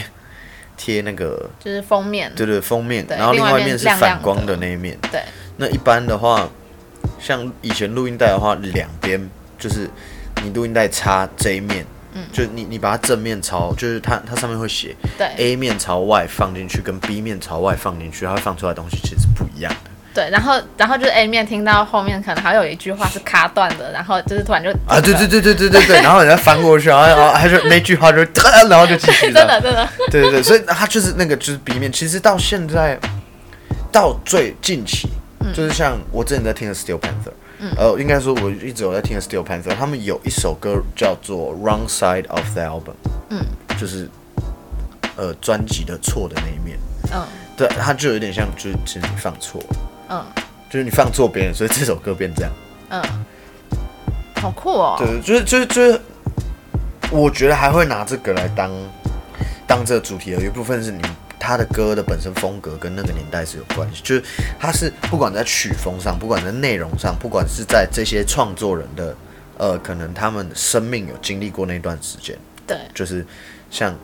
[0.78, 5.22] 贴那个，就是封面，对对，封面，然后另外一面是反光的那一面，对。
[5.58, 6.48] 那一般的话，
[7.20, 9.90] 像以前录音带的话，两边就是
[10.44, 11.84] 你录音带插这一面，
[12.16, 19.92] 嗯，就你你把它正面朝，就是它它上面会写，对，A 面朝外放进去跟 B 面朝外放进去，它会放出来的东西其实是不一样的。
[20.14, 28.20] 对，然后然后就是 A 面听到后面可能还有一句话是卡断的，然后就是突然就啊，对对对对对对对，然后人家翻过去，然后然后还是那句话就，
[28.70, 29.26] 然后就继续。
[29.34, 29.86] 真的真的。
[30.10, 32.98] 对对对，所以他就是那个就是 B 面，其实到现在
[33.92, 35.10] 到最近期，
[35.54, 37.34] 就是像我之前在听的 Steel Panther，
[37.78, 42.96] 呃，应该说我一直有在听的 Steel Panther，他们有一首歌叫做 Wrong Side of the Album，
[43.30, 43.46] 嗯，
[43.80, 44.10] 就是
[45.16, 46.78] 呃专辑的错的那一面，
[47.14, 47.26] 嗯。
[47.58, 49.62] 对，它就有点像就是其实你放错。
[49.62, 49.76] 了，
[50.10, 50.26] 嗯。
[50.68, 52.52] 就是你放错别人，所以这首歌变这样。
[52.90, 53.02] 嗯，
[54.42, 54.96] 好酷哦。
[54.98, 56.02] 对，就是就是就是，
[57.12, 58.70] 我觉得还会拿这个来当
[59.66, 61.02] 当这个主题的，有一部分是你
[61.46, 64.24] 他的歌的本身风格跟那个年代是有关系，就是
[64.60, 69.16] 他是不管在曲风上，不管在内容上，不管是在这些创作人的
[69.58, 73.24] 呃，可能他们生命有经历过那段时间，对，就是
[73.70, 73.96] 像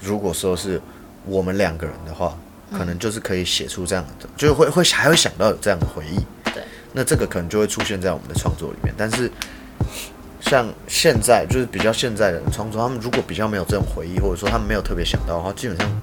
[0.00, 0.80] 如果说是
[1.26, 2.36] 我们两个人的话，
[2.72, 6.16] 可能就是可以写出这样的，就是会会还会想到有这样的回忆。
[6.52, 8.92] 对，那这个可能就会出现在我们的创作里面。
[8.96, 9.30] 但是
[10.40, 16.02] 像现在就是比较现在的创作，他们如果比较没有这种回忆，或者说他们没有特别想到的话，基本上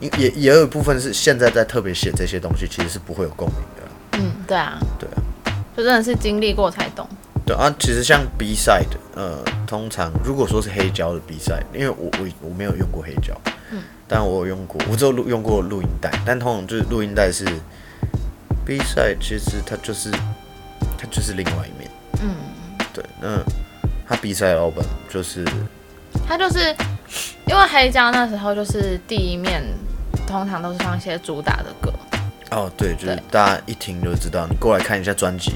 [0.00, 4.18] 也也也有一部分是现在在特别写这些东西，其实是不会有共鸣的。
[4.18, 5.22] 嗯，对啊，对啊。
[5.76, 7.08] 就真的是经历过才懂。
[7.46, 13.32] 对啊，其实像 B side，呃，通常如果说是黑胶的 B side，因为我我我没有用过黑胶，
[13.70, 17.44] 嗯，但我有用过，我只有录用过录音带，但通常就是录音带是
[18.66, 20.10] B side，其实它就是
[20.98, 21.90] 它就是另外一面，
[22.22, 22.34] 嗯，
[22.92, 23.42] 对，那
[24.06, 25.44] 它 B side 老本就是
[26.26, 26.74] 他就是
[27.46, 29.62] 因为黑胶那时候就是第一面，
[30.28, 31.92] 通常都是放一些主打的歌。
[32.50, 35.52] 哦，对，就是大家一听就知道，你过来看一下专辑，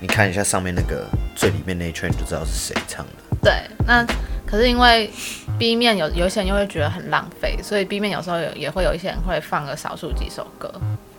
[0.00, 3.12] 你看一下上面那个最里面那一圈，你就知道是谁唱的。
[3.42, 3.52] 对，
[3.86, 4.04] 那
[4.46, 5.10] 可是因为
[5.58, 10.72] B 面有有一些人又会觉得很浪费，所以 B 面有时候有也会有一些人会放个少数几首歌，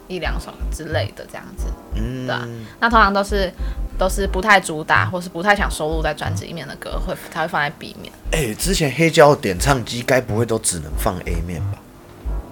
[0.07, 1.65] 一两首之类的这样子。
[1.95, 2.47] 嗯，对啊
[2.79, 3.51] 那通常都是
[3.97, 8.11] 都是不太主打，或是不太想收录在专辑里面的歌，会它会放在 B 面。
[8.31, 11.79] 哎、之前黑胶的点唱机该不会都只能放 A 面吧？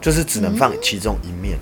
[0.03, 1.57] 就是只能放其中一面，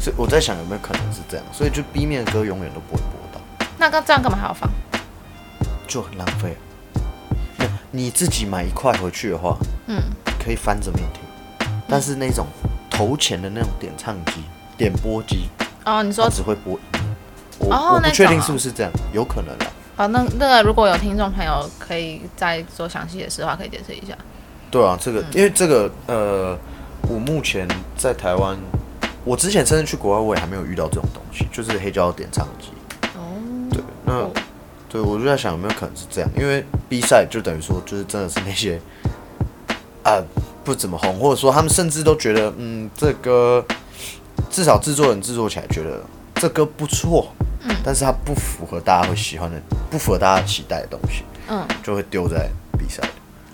[0.00, 4.70] 所以我在想有没有可能是这样，所以就 B 面的歌永远都不会播到，那个这样干嘛还要放？
[5.86, 6.96] 就很浪费啊。
[7.58, 10.02] 没有你自己买一块回去的话，嗯，
[10.42, 11.22] 可以翻着面听，
[11.86, 12.46] 但是那种
[12.88, 14.42] 投钱的那种点唱机、
[14.78, 15.50] 点播机，
[15.84, 17.16] 哦，你说只会播一面。
[17.58, 19.72] 我、我不确定啊是不是这样，有可能啊。
[19.98, 24.16] 哦，那那个如果有听众朋友可以再做详细的事的话，可以解释一下。
[24.70, 26.58] 对啊，这个、因为这个呃，
[27.08, 28.56] 我目前在台湾，
[29.24, 32.68] 我之前甚至去国外，我也还没有遇到这种东西，就是黑胶点唱机。
[33.16, 33.20] 哦，
[33.70, 34.30] 对，那、哦。
[34.88, 38.78] 对我就在想有没有可能是这样，因为 B 赛就等于说就是真的是那些
[40.02, 40.20] 啊、
[40.62, 43.64] 不怎么红，或者说他们甚至都觉得嗯这歌
[44.50, 45.98] 至少制作人制作起来觉得
[46.34, 49.58] 这歌不错，嗯，但是它不符合大家会喜欢的，
[49.90, 53.02] 不符合大家期待的东西，嗯，就会丢在比赛。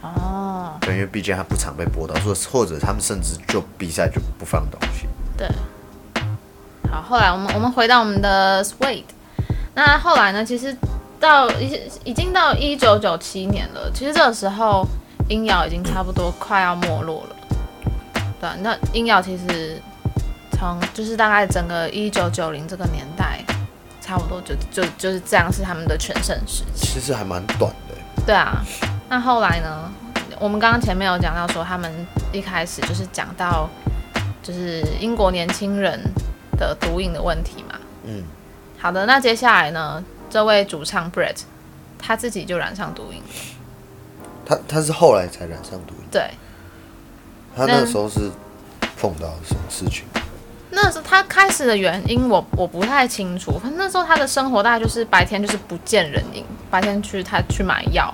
[0.03, 0.38] 哦，
[0.81, 5.07] 对，因为毕竟它不常被播到，或或者他们甚至就比赛就不放东西。
[5.37, 5.49] 对。
[6.91, 9.05] 好，后来我们我们回到我们的 Suede，
[9.75, 10.43] 那后来呢？
[10.43, 10.75] 其实
[11.21, 14.87] 到已已经到一九九七年了，其实这个时候
[15.29, 17.37] 音摇已经差不多快要没落了。
[18.41, 19.79] 对啊，那音摇其实
[20.53, 23.45] 从就是大概整个一九九零这个年代，
[24.01, 26.87] 差不多就就就是这样是他们的全盛时期。
[26.87, 28.65] 其实还蛮短的欸，对啊，
[29.11, 29.93] 那后来呢？
[30.41, 33.69] 我们刚刚前面有讲到说，他们一开始就是讲到
[34.43, 36.01] 就是英国年轻人
[36.57, 37.79] 的毒瘾的问题嘛。
[38.05, 38.23] 嗯，
[38.79, 41.41] 好的，那接下来呢，这位主唱 Brett
[41.99, 43.29] 他自己就染上毒瘾了。
[44.47, 46.31] 他他是后来才染上毒瘾，对，
[47.57, 48.31] 他那个时候是
[48.99, 50.05] 碰到什么事情？
[50.71, 53.59] 那是他开始的原因我，我不太清楚。
[53.59, 58.13] 反正那时候他的生活大概就是白天就是不见人影，白天去他去买药，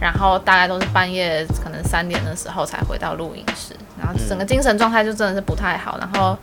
[0.00, 5.98] 然后大概都是半夜可能三点的时候才回到录音室，然后整个精神状态就真的是不太好。
[5.98, 6.36] 然后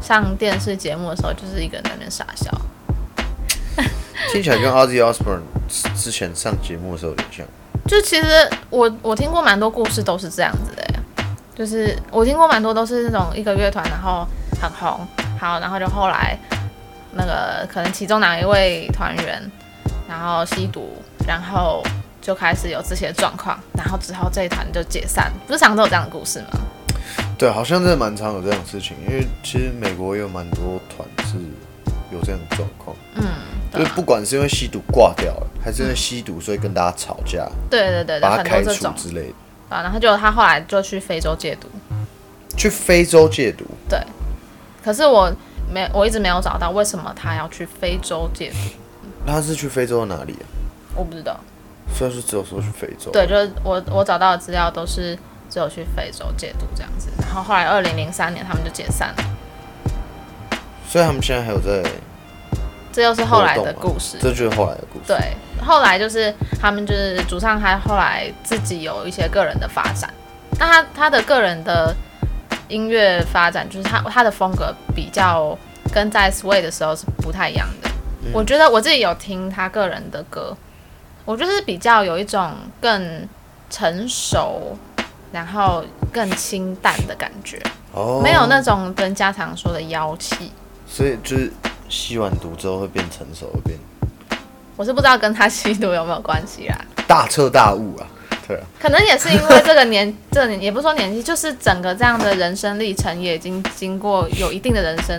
[0.00, 2.50] 上电视节目的时候，就是一个人在那边傻笑。
[4.32, 5.42] 听起来跟 Ozzy Osbourne
[5.94, 7.46] 之前上节目的时候有点像。
[7.86, 11.00] 就其实我我听过蛮多故事都是这样子的耶，
[11.54, 14.26] 就是我听过蛮多都是那种一个乐团然后
[14.60, 15.06] 很红，
[15.38, 16.38] 好，然后就后来
[17.12, 19.50] 那个可能其中哪一位团员
[20.08, 20.96] 然后吸毒，
[21.28, 21.82] 然后
[22.24, 26.48] 就开始有这些状况，然后之后这一团就解散，不是常常都有这样的故事吗？
[27.36, 31.36] 对，好像真的蛮常有这样的事情，因为其实美国也有蛮多团是
[32.10, 33.24] 有这样的状况，嗯，
[33.70, 39.34] 就是不管是因为吸毒挂掉了，还是因为吸毒所以跟大家吵架，对对对对，把他开除之类的。
[39.68, 41.68] 啊，然后就他后来就去非洲戒毒，
[42.56, 44.00] 去非洲戒毒，对，
[44.82, 45.30] 可是我
[45.70, 48.56] 没我一直没有找到为什么他要去非洲戒毒。
[49.26, 50.44] 他是去非洲哪里啊？
[50.94, 51.38] 我不知道。
[51.94, 55.16] 虽然说只有说去非洲，对，就是我我找到的资料都是
[55.48, 59.24] 只有去非洲戒毒这样子，然后后来二零零三年他们就解散了。
[60.88, 61.82] 所以他们现在还有在，
[62.92, 64.18] 这又是后来的故事。
[64.20, 65.06] 这就是后来的故事。
[65.06, 65.16] 对，
[65.64, 70.12] 后来就是他们就是主唱，他后来自己有一些个人的发展。
[70.58, 71.94] 那他他的个人的
[72.68, 75.56] 音乐发展，就是他他的风格比较
[75.92, 77.90] 跟在 Sway 的时候是不太一样的。
[78.32, 80.56] 我觉得我自己有听他个人的歌，
[81.24, 83.28] 我就是比较有一种更
[83.70, 84.76] 成熟，
[85.32, 87.60] 然后更清淡的感觉，
[87.92, 90.50] 哦，没有那种人家常说的妖气。
[90.86, 91.52] 所以就是
[91.88, 93.78] 吸完毒之后会变成熟，会变
[94.76, 96.76] 我是不知道跟他吸毒有没有关系啦。
[97.06, 98.06] 大彻大悟啊。
[98.46, 105.18] 对啊，可能也是因为这个年， 这年也不是说年纪，就是整个这样的人生历程也已经经过有一定的人生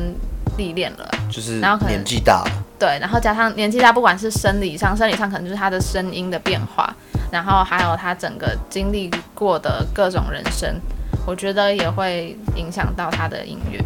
[0.57, 1.09] 历练了。
[1.31, 6.95] 就是然后可能年纪大了，对，然后加上年纪大，不管是生理上，生理上可能就是他的声音的变化，
[7.31, 10.79] 然后还有他整个经历过的各种人生，
[11.25, 13.83] 我觉得也会影响到他的音乐。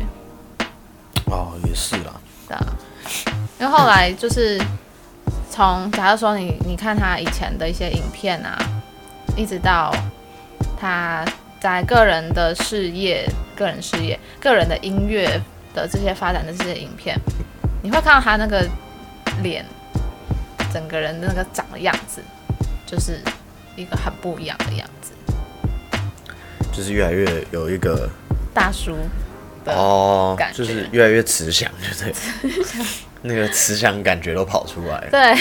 [1.28, 2.12] 哦，也是啦。
[2.46, 2.68] 对啊，
[3.58, 4.62] 因为后来就是
[5.50, 8.60] 从假如说你你看他以前的一些影片啊，
[9.38, 9.96] 一直到
[10.78, 11.24] 他
[11.62, 13.26] 在个人的事业、
[13.56, 15.42] 个人事业、个人的音乐
[15.74, 17.18] 的这些发展的这些影片，
[17.82, 18.68] 你会看到他那个
[19.42, 19.66] 脸，
[20.74, 22.22] 整个人的那个长的样子，
[22.86, 23.20] 就是
[23.76, 25.12] 一个很不一样的样子，
[26.72, 28.10] 就是越来越有一个
[28.54, 28.96] 大叔
[29.66, 30.58] 的哦感，觉。
[30.58, 32.14] 就是越来越慈祥，就对，
[33.24, 35.36] 那个慈祥感觉都跑出来了，对。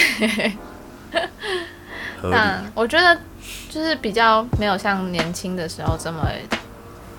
[2.21, 2.35] 合理。
[2.35, 3.17] 但我觉得
[3.71, 6.29] 就是比较没有像年轻的时候这么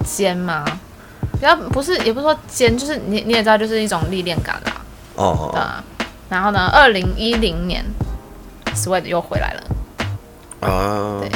[0.05, 0.65] 尖嘛，
[1.34, 4.82] 比较不是也不是说尖，就是你你也知道，就是一种历练感啦，
[5.15, 5.49] 哦。
[5.53, 5.84] 对啊。
[6.30, 7.84] 然后呢，二零一零年
[8.73, 9.63] s w e a t 又回来了，
[10.61, 11.32] 啊对，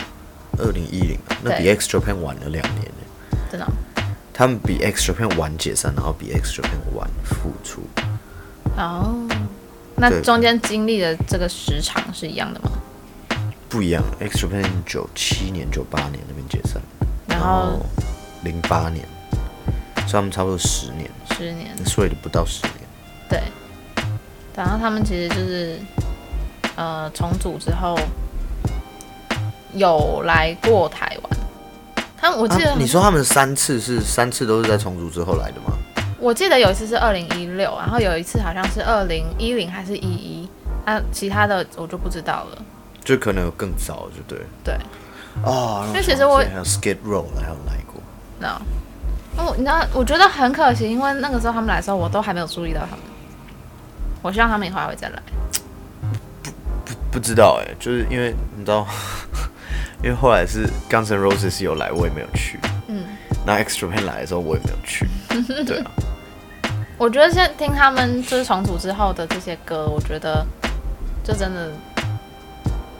[0.64, 3.38] 二零一零，那比 X Japan 晚了两年呢。
[3.52, 3.72] 真的哦
[4.36, 7.82] 他们比 X Japan 晚解散，然后比 X Japan 晚复出。
[8.78, 9.28] 哦。
[9.96, 12.72] 那中间经历的这个时长是一样的吗？
[13.70, 16.82] 不一样，X Japan 九七年、九八年那边解散，
[17.28, 17.86] 然后
[18.44, 19.08] 零八年，
[20.08, 22.74] 所以他们差不多十年，十年，所以不到十年。
[23.30, 23.40] 对。
[24.56, 25.80] 然后他们其实就是
[26.76, 27.98] 呃重组之后
[29.74, 31.40] 有来过台湾。
[32.18, 35.74] 他们我记得、啊你说他们三次是三次都是在重组之后来的吗？
[36.20, 40.50] 我记得有一次是二零一六，然后有一次好像是二零一零还是一一，
[40.86, 42.58] 啊，其他的我就不知道了。
[43.04, 44.40] 就可能有更早，就对。
[44.64, 44.78] 对，
[45.44, 48.02] 哦，因为其实我还有 Skid Row 还有来过。
[48.40, 48.58] 那
[49.36, 53.00] 我，你知道，我觉得很可惜，因为那个时候他们来的时候，我都还没有注意到他们。
[54.24, 55.22] 我希望他们以后还会再来。
[56.84, 58.88] 不不知道哎、就是因为你知道，
[60.02, 62.58] 因为后来是 Guns N' Roses 有来，我也没有去。
[62.88, 63.06] 嗯，
[63.46, 65.08] 那 X Japan 来的时候，我也没有去。
[65.64, 65.92] 对啊，
[66.98, 70.46] 我觉得现在听他们就是重组之后的这些歌，我觉得
[71.24, 71.72] 就真的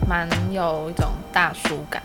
[0.06, 2.02] 蛮有一种大叔感，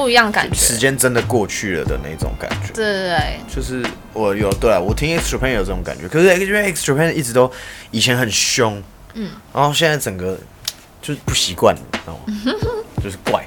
[0.00, 0.56] 不一样的感觉。
[0.56, 2.72] 时间真的过去了的那种感觉。
[2.72, 3.84] 对对对，就是
[4.14, 7.52] 我有对啊，我听 X Japan 有这种感觉，可是因为 X Japan 一直都
[7.90, 8.82] 以前很凶，
[9.12, 10.38] 嗯，然后现在整个
[11.02, 12.24] 就是不习惯，你知道吗？
[13.04, 13.46] 就是怪，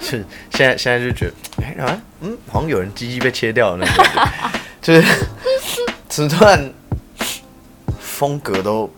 [0.00, 4.42] 是现在现在就觉得，哎、啊，嗯，好像有人鸡鸡被切掉了那种感
[4.82, 5.00] 觉，
[6.10, 6.72] 就是突然
[8.00, 8.92] 风格都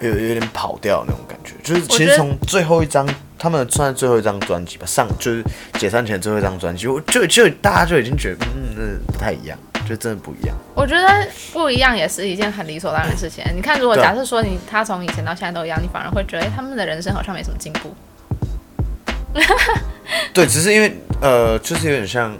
[0.00, 3.06] 有有点跑掉那种感觉，就是其实从最后一张。
[3.38, 9.56] 他们算最后一张专辑吧，上就是解散前最后一张专辑，我就就大家就已经觉得，嗯，那不太一样，
[9.88, 10.56] 就真的不一样。
[10.74, 11.06] 我觉得
[11.52, 13.44] 不一样也是一件很理所当然的事情。
[13.54, 17.94] 你看，如果假设说你他从以前到现在都一样，你反而会觉得、诶他们的人生好像没什么进步。
[20.32, 22.32] 对，只是因为呃，就是有点像，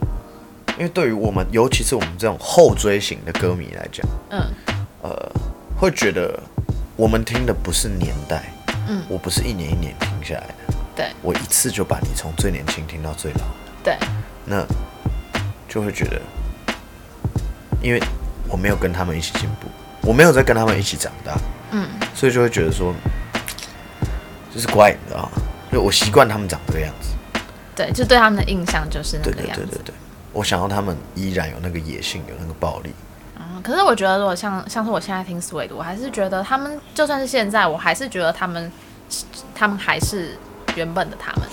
[0.78, 4.42] 因为对于我们，尤其是我们这种后追型的歌迷来讲，嗯，
[5.03, 5.32] 呃
[5.76, 6.38] 会觉得
[6.96, 8.42] 我们听的不是年代，
[8.88, 10.55] 嗯我不是一年一年听下来的，
[10.99, 13.44] 对我一次就把你从最年轻听到最老，
[13.84, 13.96] 对，
[14.44, 14.66] 那
[15.68, 16.20] 就会觉得，
[17.80, 18.03] 因为
[18.49, 19.68] 我没有跟他们一起进步，
[20.03, 21.38] 我没有在跟他们一起长大，
[21.70, 22.92] 嗯，所以就会觉得说，
[24.53, 25.30] 就是怪，你知道吗？
[25.70, 27.11] 就我习惯他们长这个样子。
[27.76, 29.61] 对，就对他们的印象就是那个样子。
[29.61, 29.94] 对对对对，
[30.32, 32.92] 我想要他们依然有那个野性，有那个暴力。
[33.38, 38.72] 嗯，可是我觉得，如果像像是我现在听 Sweet，我还是觉得他们就算是现在，我还是觉得他们
[39.55, 40.36] 他们还是
[40.79, 41.49] 原本的他们，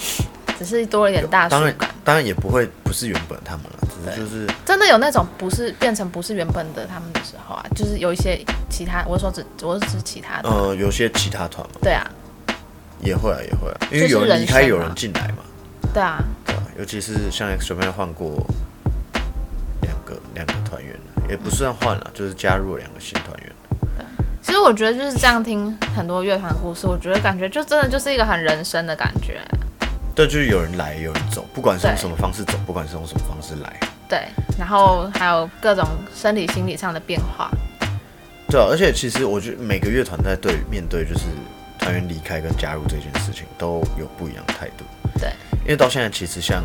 [0.58, 1.90] 只是多了一点大叔当然感。
[2.04, 11.80] 当然也不会不是原本他们了，只是就是真的有那种不是变成不是原本的他们的时候啊，就是有一些其他，我说只我是指其他的，呃有些其他团嘛。
[11.82, 12.06] 对啊，
[13.02, 15.44] 也会啊也会啊，因为有人离开有人进来嘛，
[15.92, 18.46] 对啊，对啊、尤其是像 X Japan 换过
[19.82, 20.96] 两个两个团员，
[21.28, 23.45] 也不算换了，就是加入了两个新团员。
[24.46, 29.42] 其实我觉得就是这样听很多乐团的故事，我觉得感觉就真的就是一个很人生的感觉。
[30.14, 35.84] 对，就是有人来，有人走，不管是用什么方式走，不管是用什么方式来，对，然后还有各种
[36.14, 37.50] 生理心理上的变化。
[38.48, 41.26] 对啊，而且其实我觉得每个乐团在对面对就是
[41.80, 44.86] 团员离开跟加入这件事情都有不一样的态度。
[45.20, 45.32] 对，
[45.64, 46.64] 因为到现在其实像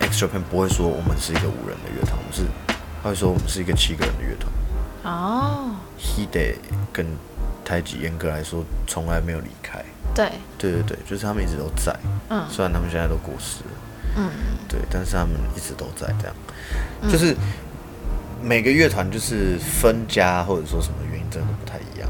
[0.00, 2.42] X Japan 不会说我们是一个五人的乐团，我们是
[3.02, 4.52] 他会说我们是一个七个人的乐团。
[5.04, 6.56] 哦，Hide
[6.92, 7.06] 跟
[7.64, 9.78] 太极严格来说从来没有离开。
[10.14, 11.94] 对，对对对，就是他们一直都在，
[12.28, 12.44] 嗯。
[12.50, 13.70] 虽然他们现在都过世了，
[14.16, 14.30] 嗯，
[14.68, 16.34] 对，但是他们一直都在这样，
[17.10, 17.34] 就是
[18.42, 22.08] 每个乐团就是分家或者说什么原因真的不太一样。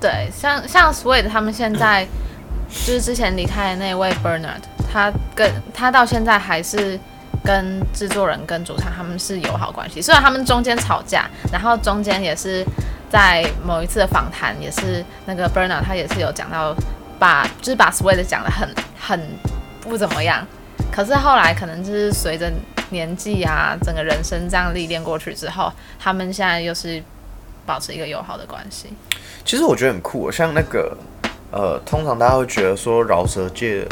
[0.00, 2.04] 对，像像 Sweet 他们现在
[2.68, 6.98] 就是之前离开的那位 Bernard，他跟他到现在还是
[7.44, 12.64] 跟制作人跟主唱他们是友好关系，虽然他们中间吵架，然后中间也是
[13.14, 16.74] 在某一次的访谈，也是那个 Bernard 他也是有讲到
[17.16, 19.20] 把就是把 Sweet 讲的很很
[19.80, 20.44] 不怎么样，
[20.90, 22.52] 可是后来可能就是随着
[22.90, 27.00] 年纪啊，整个人生这样历练过去之后，他们现在又是
[27.64, 28.88] 保持一个友好的关系。
[29.44, 30.96] 其实我觉得很酷，像那个
[31.52, 33.86] 呃，通常大家会觉得说饶舌界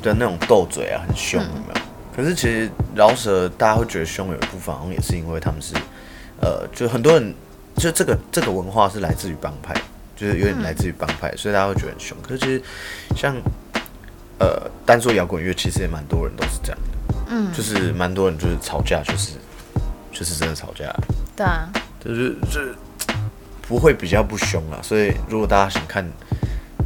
[0.00, 1.80] 的那种斗嘴啊很凶，有没有？
[2.16, 5.74] 可是其实饶舌大家会觉得凶，有一部分好像也是因为他们是
[6.40, 7.34] 呃，就很多人
[7.76, 9.74] 就这个这个文化是来自于帮派，
[10.16, 12.16] 就是有点来自于帮派，所以大家会觉得很凶。
[12.22, 12.62] 可是其实
[13.16, 13.34] 像
[14.38, 19.32] 呃，单说摇滚乐，其实也蛮多人都是这样的，嗯，就是蛮多人就是吵架，就是
[20.12, 20.92] 就是真的吵架，
[21.36, 21.70] 对啊，
[22.04, 22.74] 就是就是
[23.68, 24.78] 不会比较不凶啦。
[24.82, 26.04] 所以如果大家想看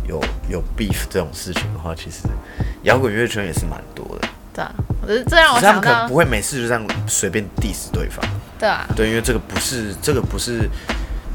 [0.07, 2.29] 有有 beef 这种事情的话，其实
[2.83, 4.29] 摇滚乐圈也是蛮多的。
[4.57, 8.25] 对啊，我觉得这让我想到他们可能不，会每次就这样随便 diss 对方，
[8.59, 10.67] 对啊，对，因为这个不是这个不是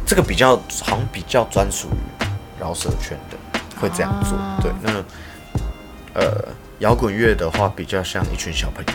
[0.07, 2.26] 这个比较好像比较专属于
[2.59, 3.38] 饶舌圈的
[3.80, 4.36] 会这样做。
[4.36, 6.47] 哦对，那呃
[6.80, 8.93] 摇滚乐的话比较像一群小朋友，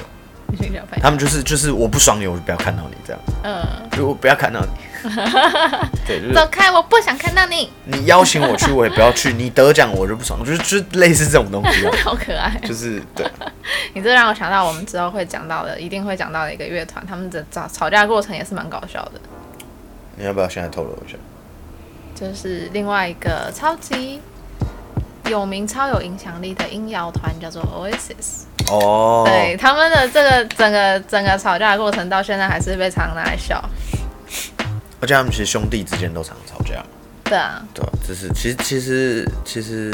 [0.53, 4.69] 一群小朋友，他们就是就是我不爽你，我就不要看到你这样，嗯，就我不要看到你。
[6.07, 9.33] 对，就是走开，我不想看到你，你邀请我去，我也不要去。
[9.33, 12.59] 你得奖我就不爽，就是就是类似这种东西啊， 好可爱。
[12.65, 13.27] 就是对，
[13.95, 19.21] 你这让我想到我们之后会讲到的，一定会讲到的一个乐团，他们的吵吵架过程也是蛮搞笑的，
[20.17, 21.17] 你要不要现在透露一下？
[22.15, 24.21] 就是另外一个超级
[25.29, 28.45] 有名、超有影响力的音摇团叫做 Oasis。
[28.73, 33.63] 哦，对，他们的这个整个整个吵架的过程到现在还是被常拿来笑。
[35.01, 36.85] 而且他们其实兄弟之间都常吵架，
[37.25, 39.91] 对啊，对吧、这是其实其实其实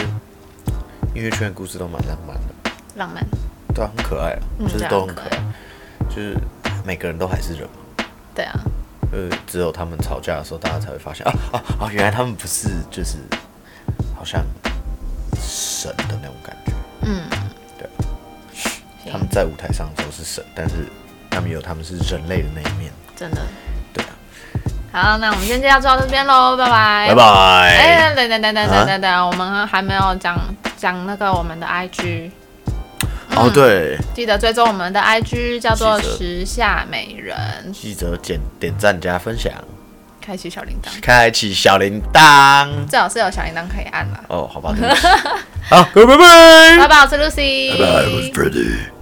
[1.15, 3.27] 音乐圈的故事都蛮浪漫的，浪漫。
[3.75, 5.43] 对啊，很可爱啊，嗯就是都很可爱，
[6.09, 6.37] 就是
[6.85, 8.05] 每个人都还是人嘛。
[8.35, 8.61] 对啊，
[9.13, 13.17] 呃，只有他们吵架的时候，大家才会发现啊啊啊，原来他们不是就是
[14.15, 14.45] 好像
[15.41, 16.73] 神的那种感觉。
[17.03, 17.23] 嗯，
[17.79, 20.87] 对啊他们在舞台上的时候是神，但是
[21.31, 22.93] 他们有他们是人类的那一面。
[23.17, 23.43] 真的。
[24.93, 27.09] 好，那我们今天就到这边喽，拜拜。
[27.09, 27.15] 拜。
[27.15, 27.25] 拜。
[27.79, 30.39] 哎，等等等等啊等等等，我们还没有讲
[30.77, 32.31] 讲那个我们的 IG，
[33.35, 39.51] 哦，对，记得追踪我们的 IG，叫做时下美人，记得点点赞加分享，
[40.21, 42.69] 开启小铃铛，开启小铃铛。
[42.87, 44.21] 最好是有小铃铛可以按了。
[44.29, 44.75] 哦，好吧，
[45.71, 46.79] 好，各位拜拜。
[46.81, 49.02] 拜拜，我是 Lucy，拜拜，我是 Freddy。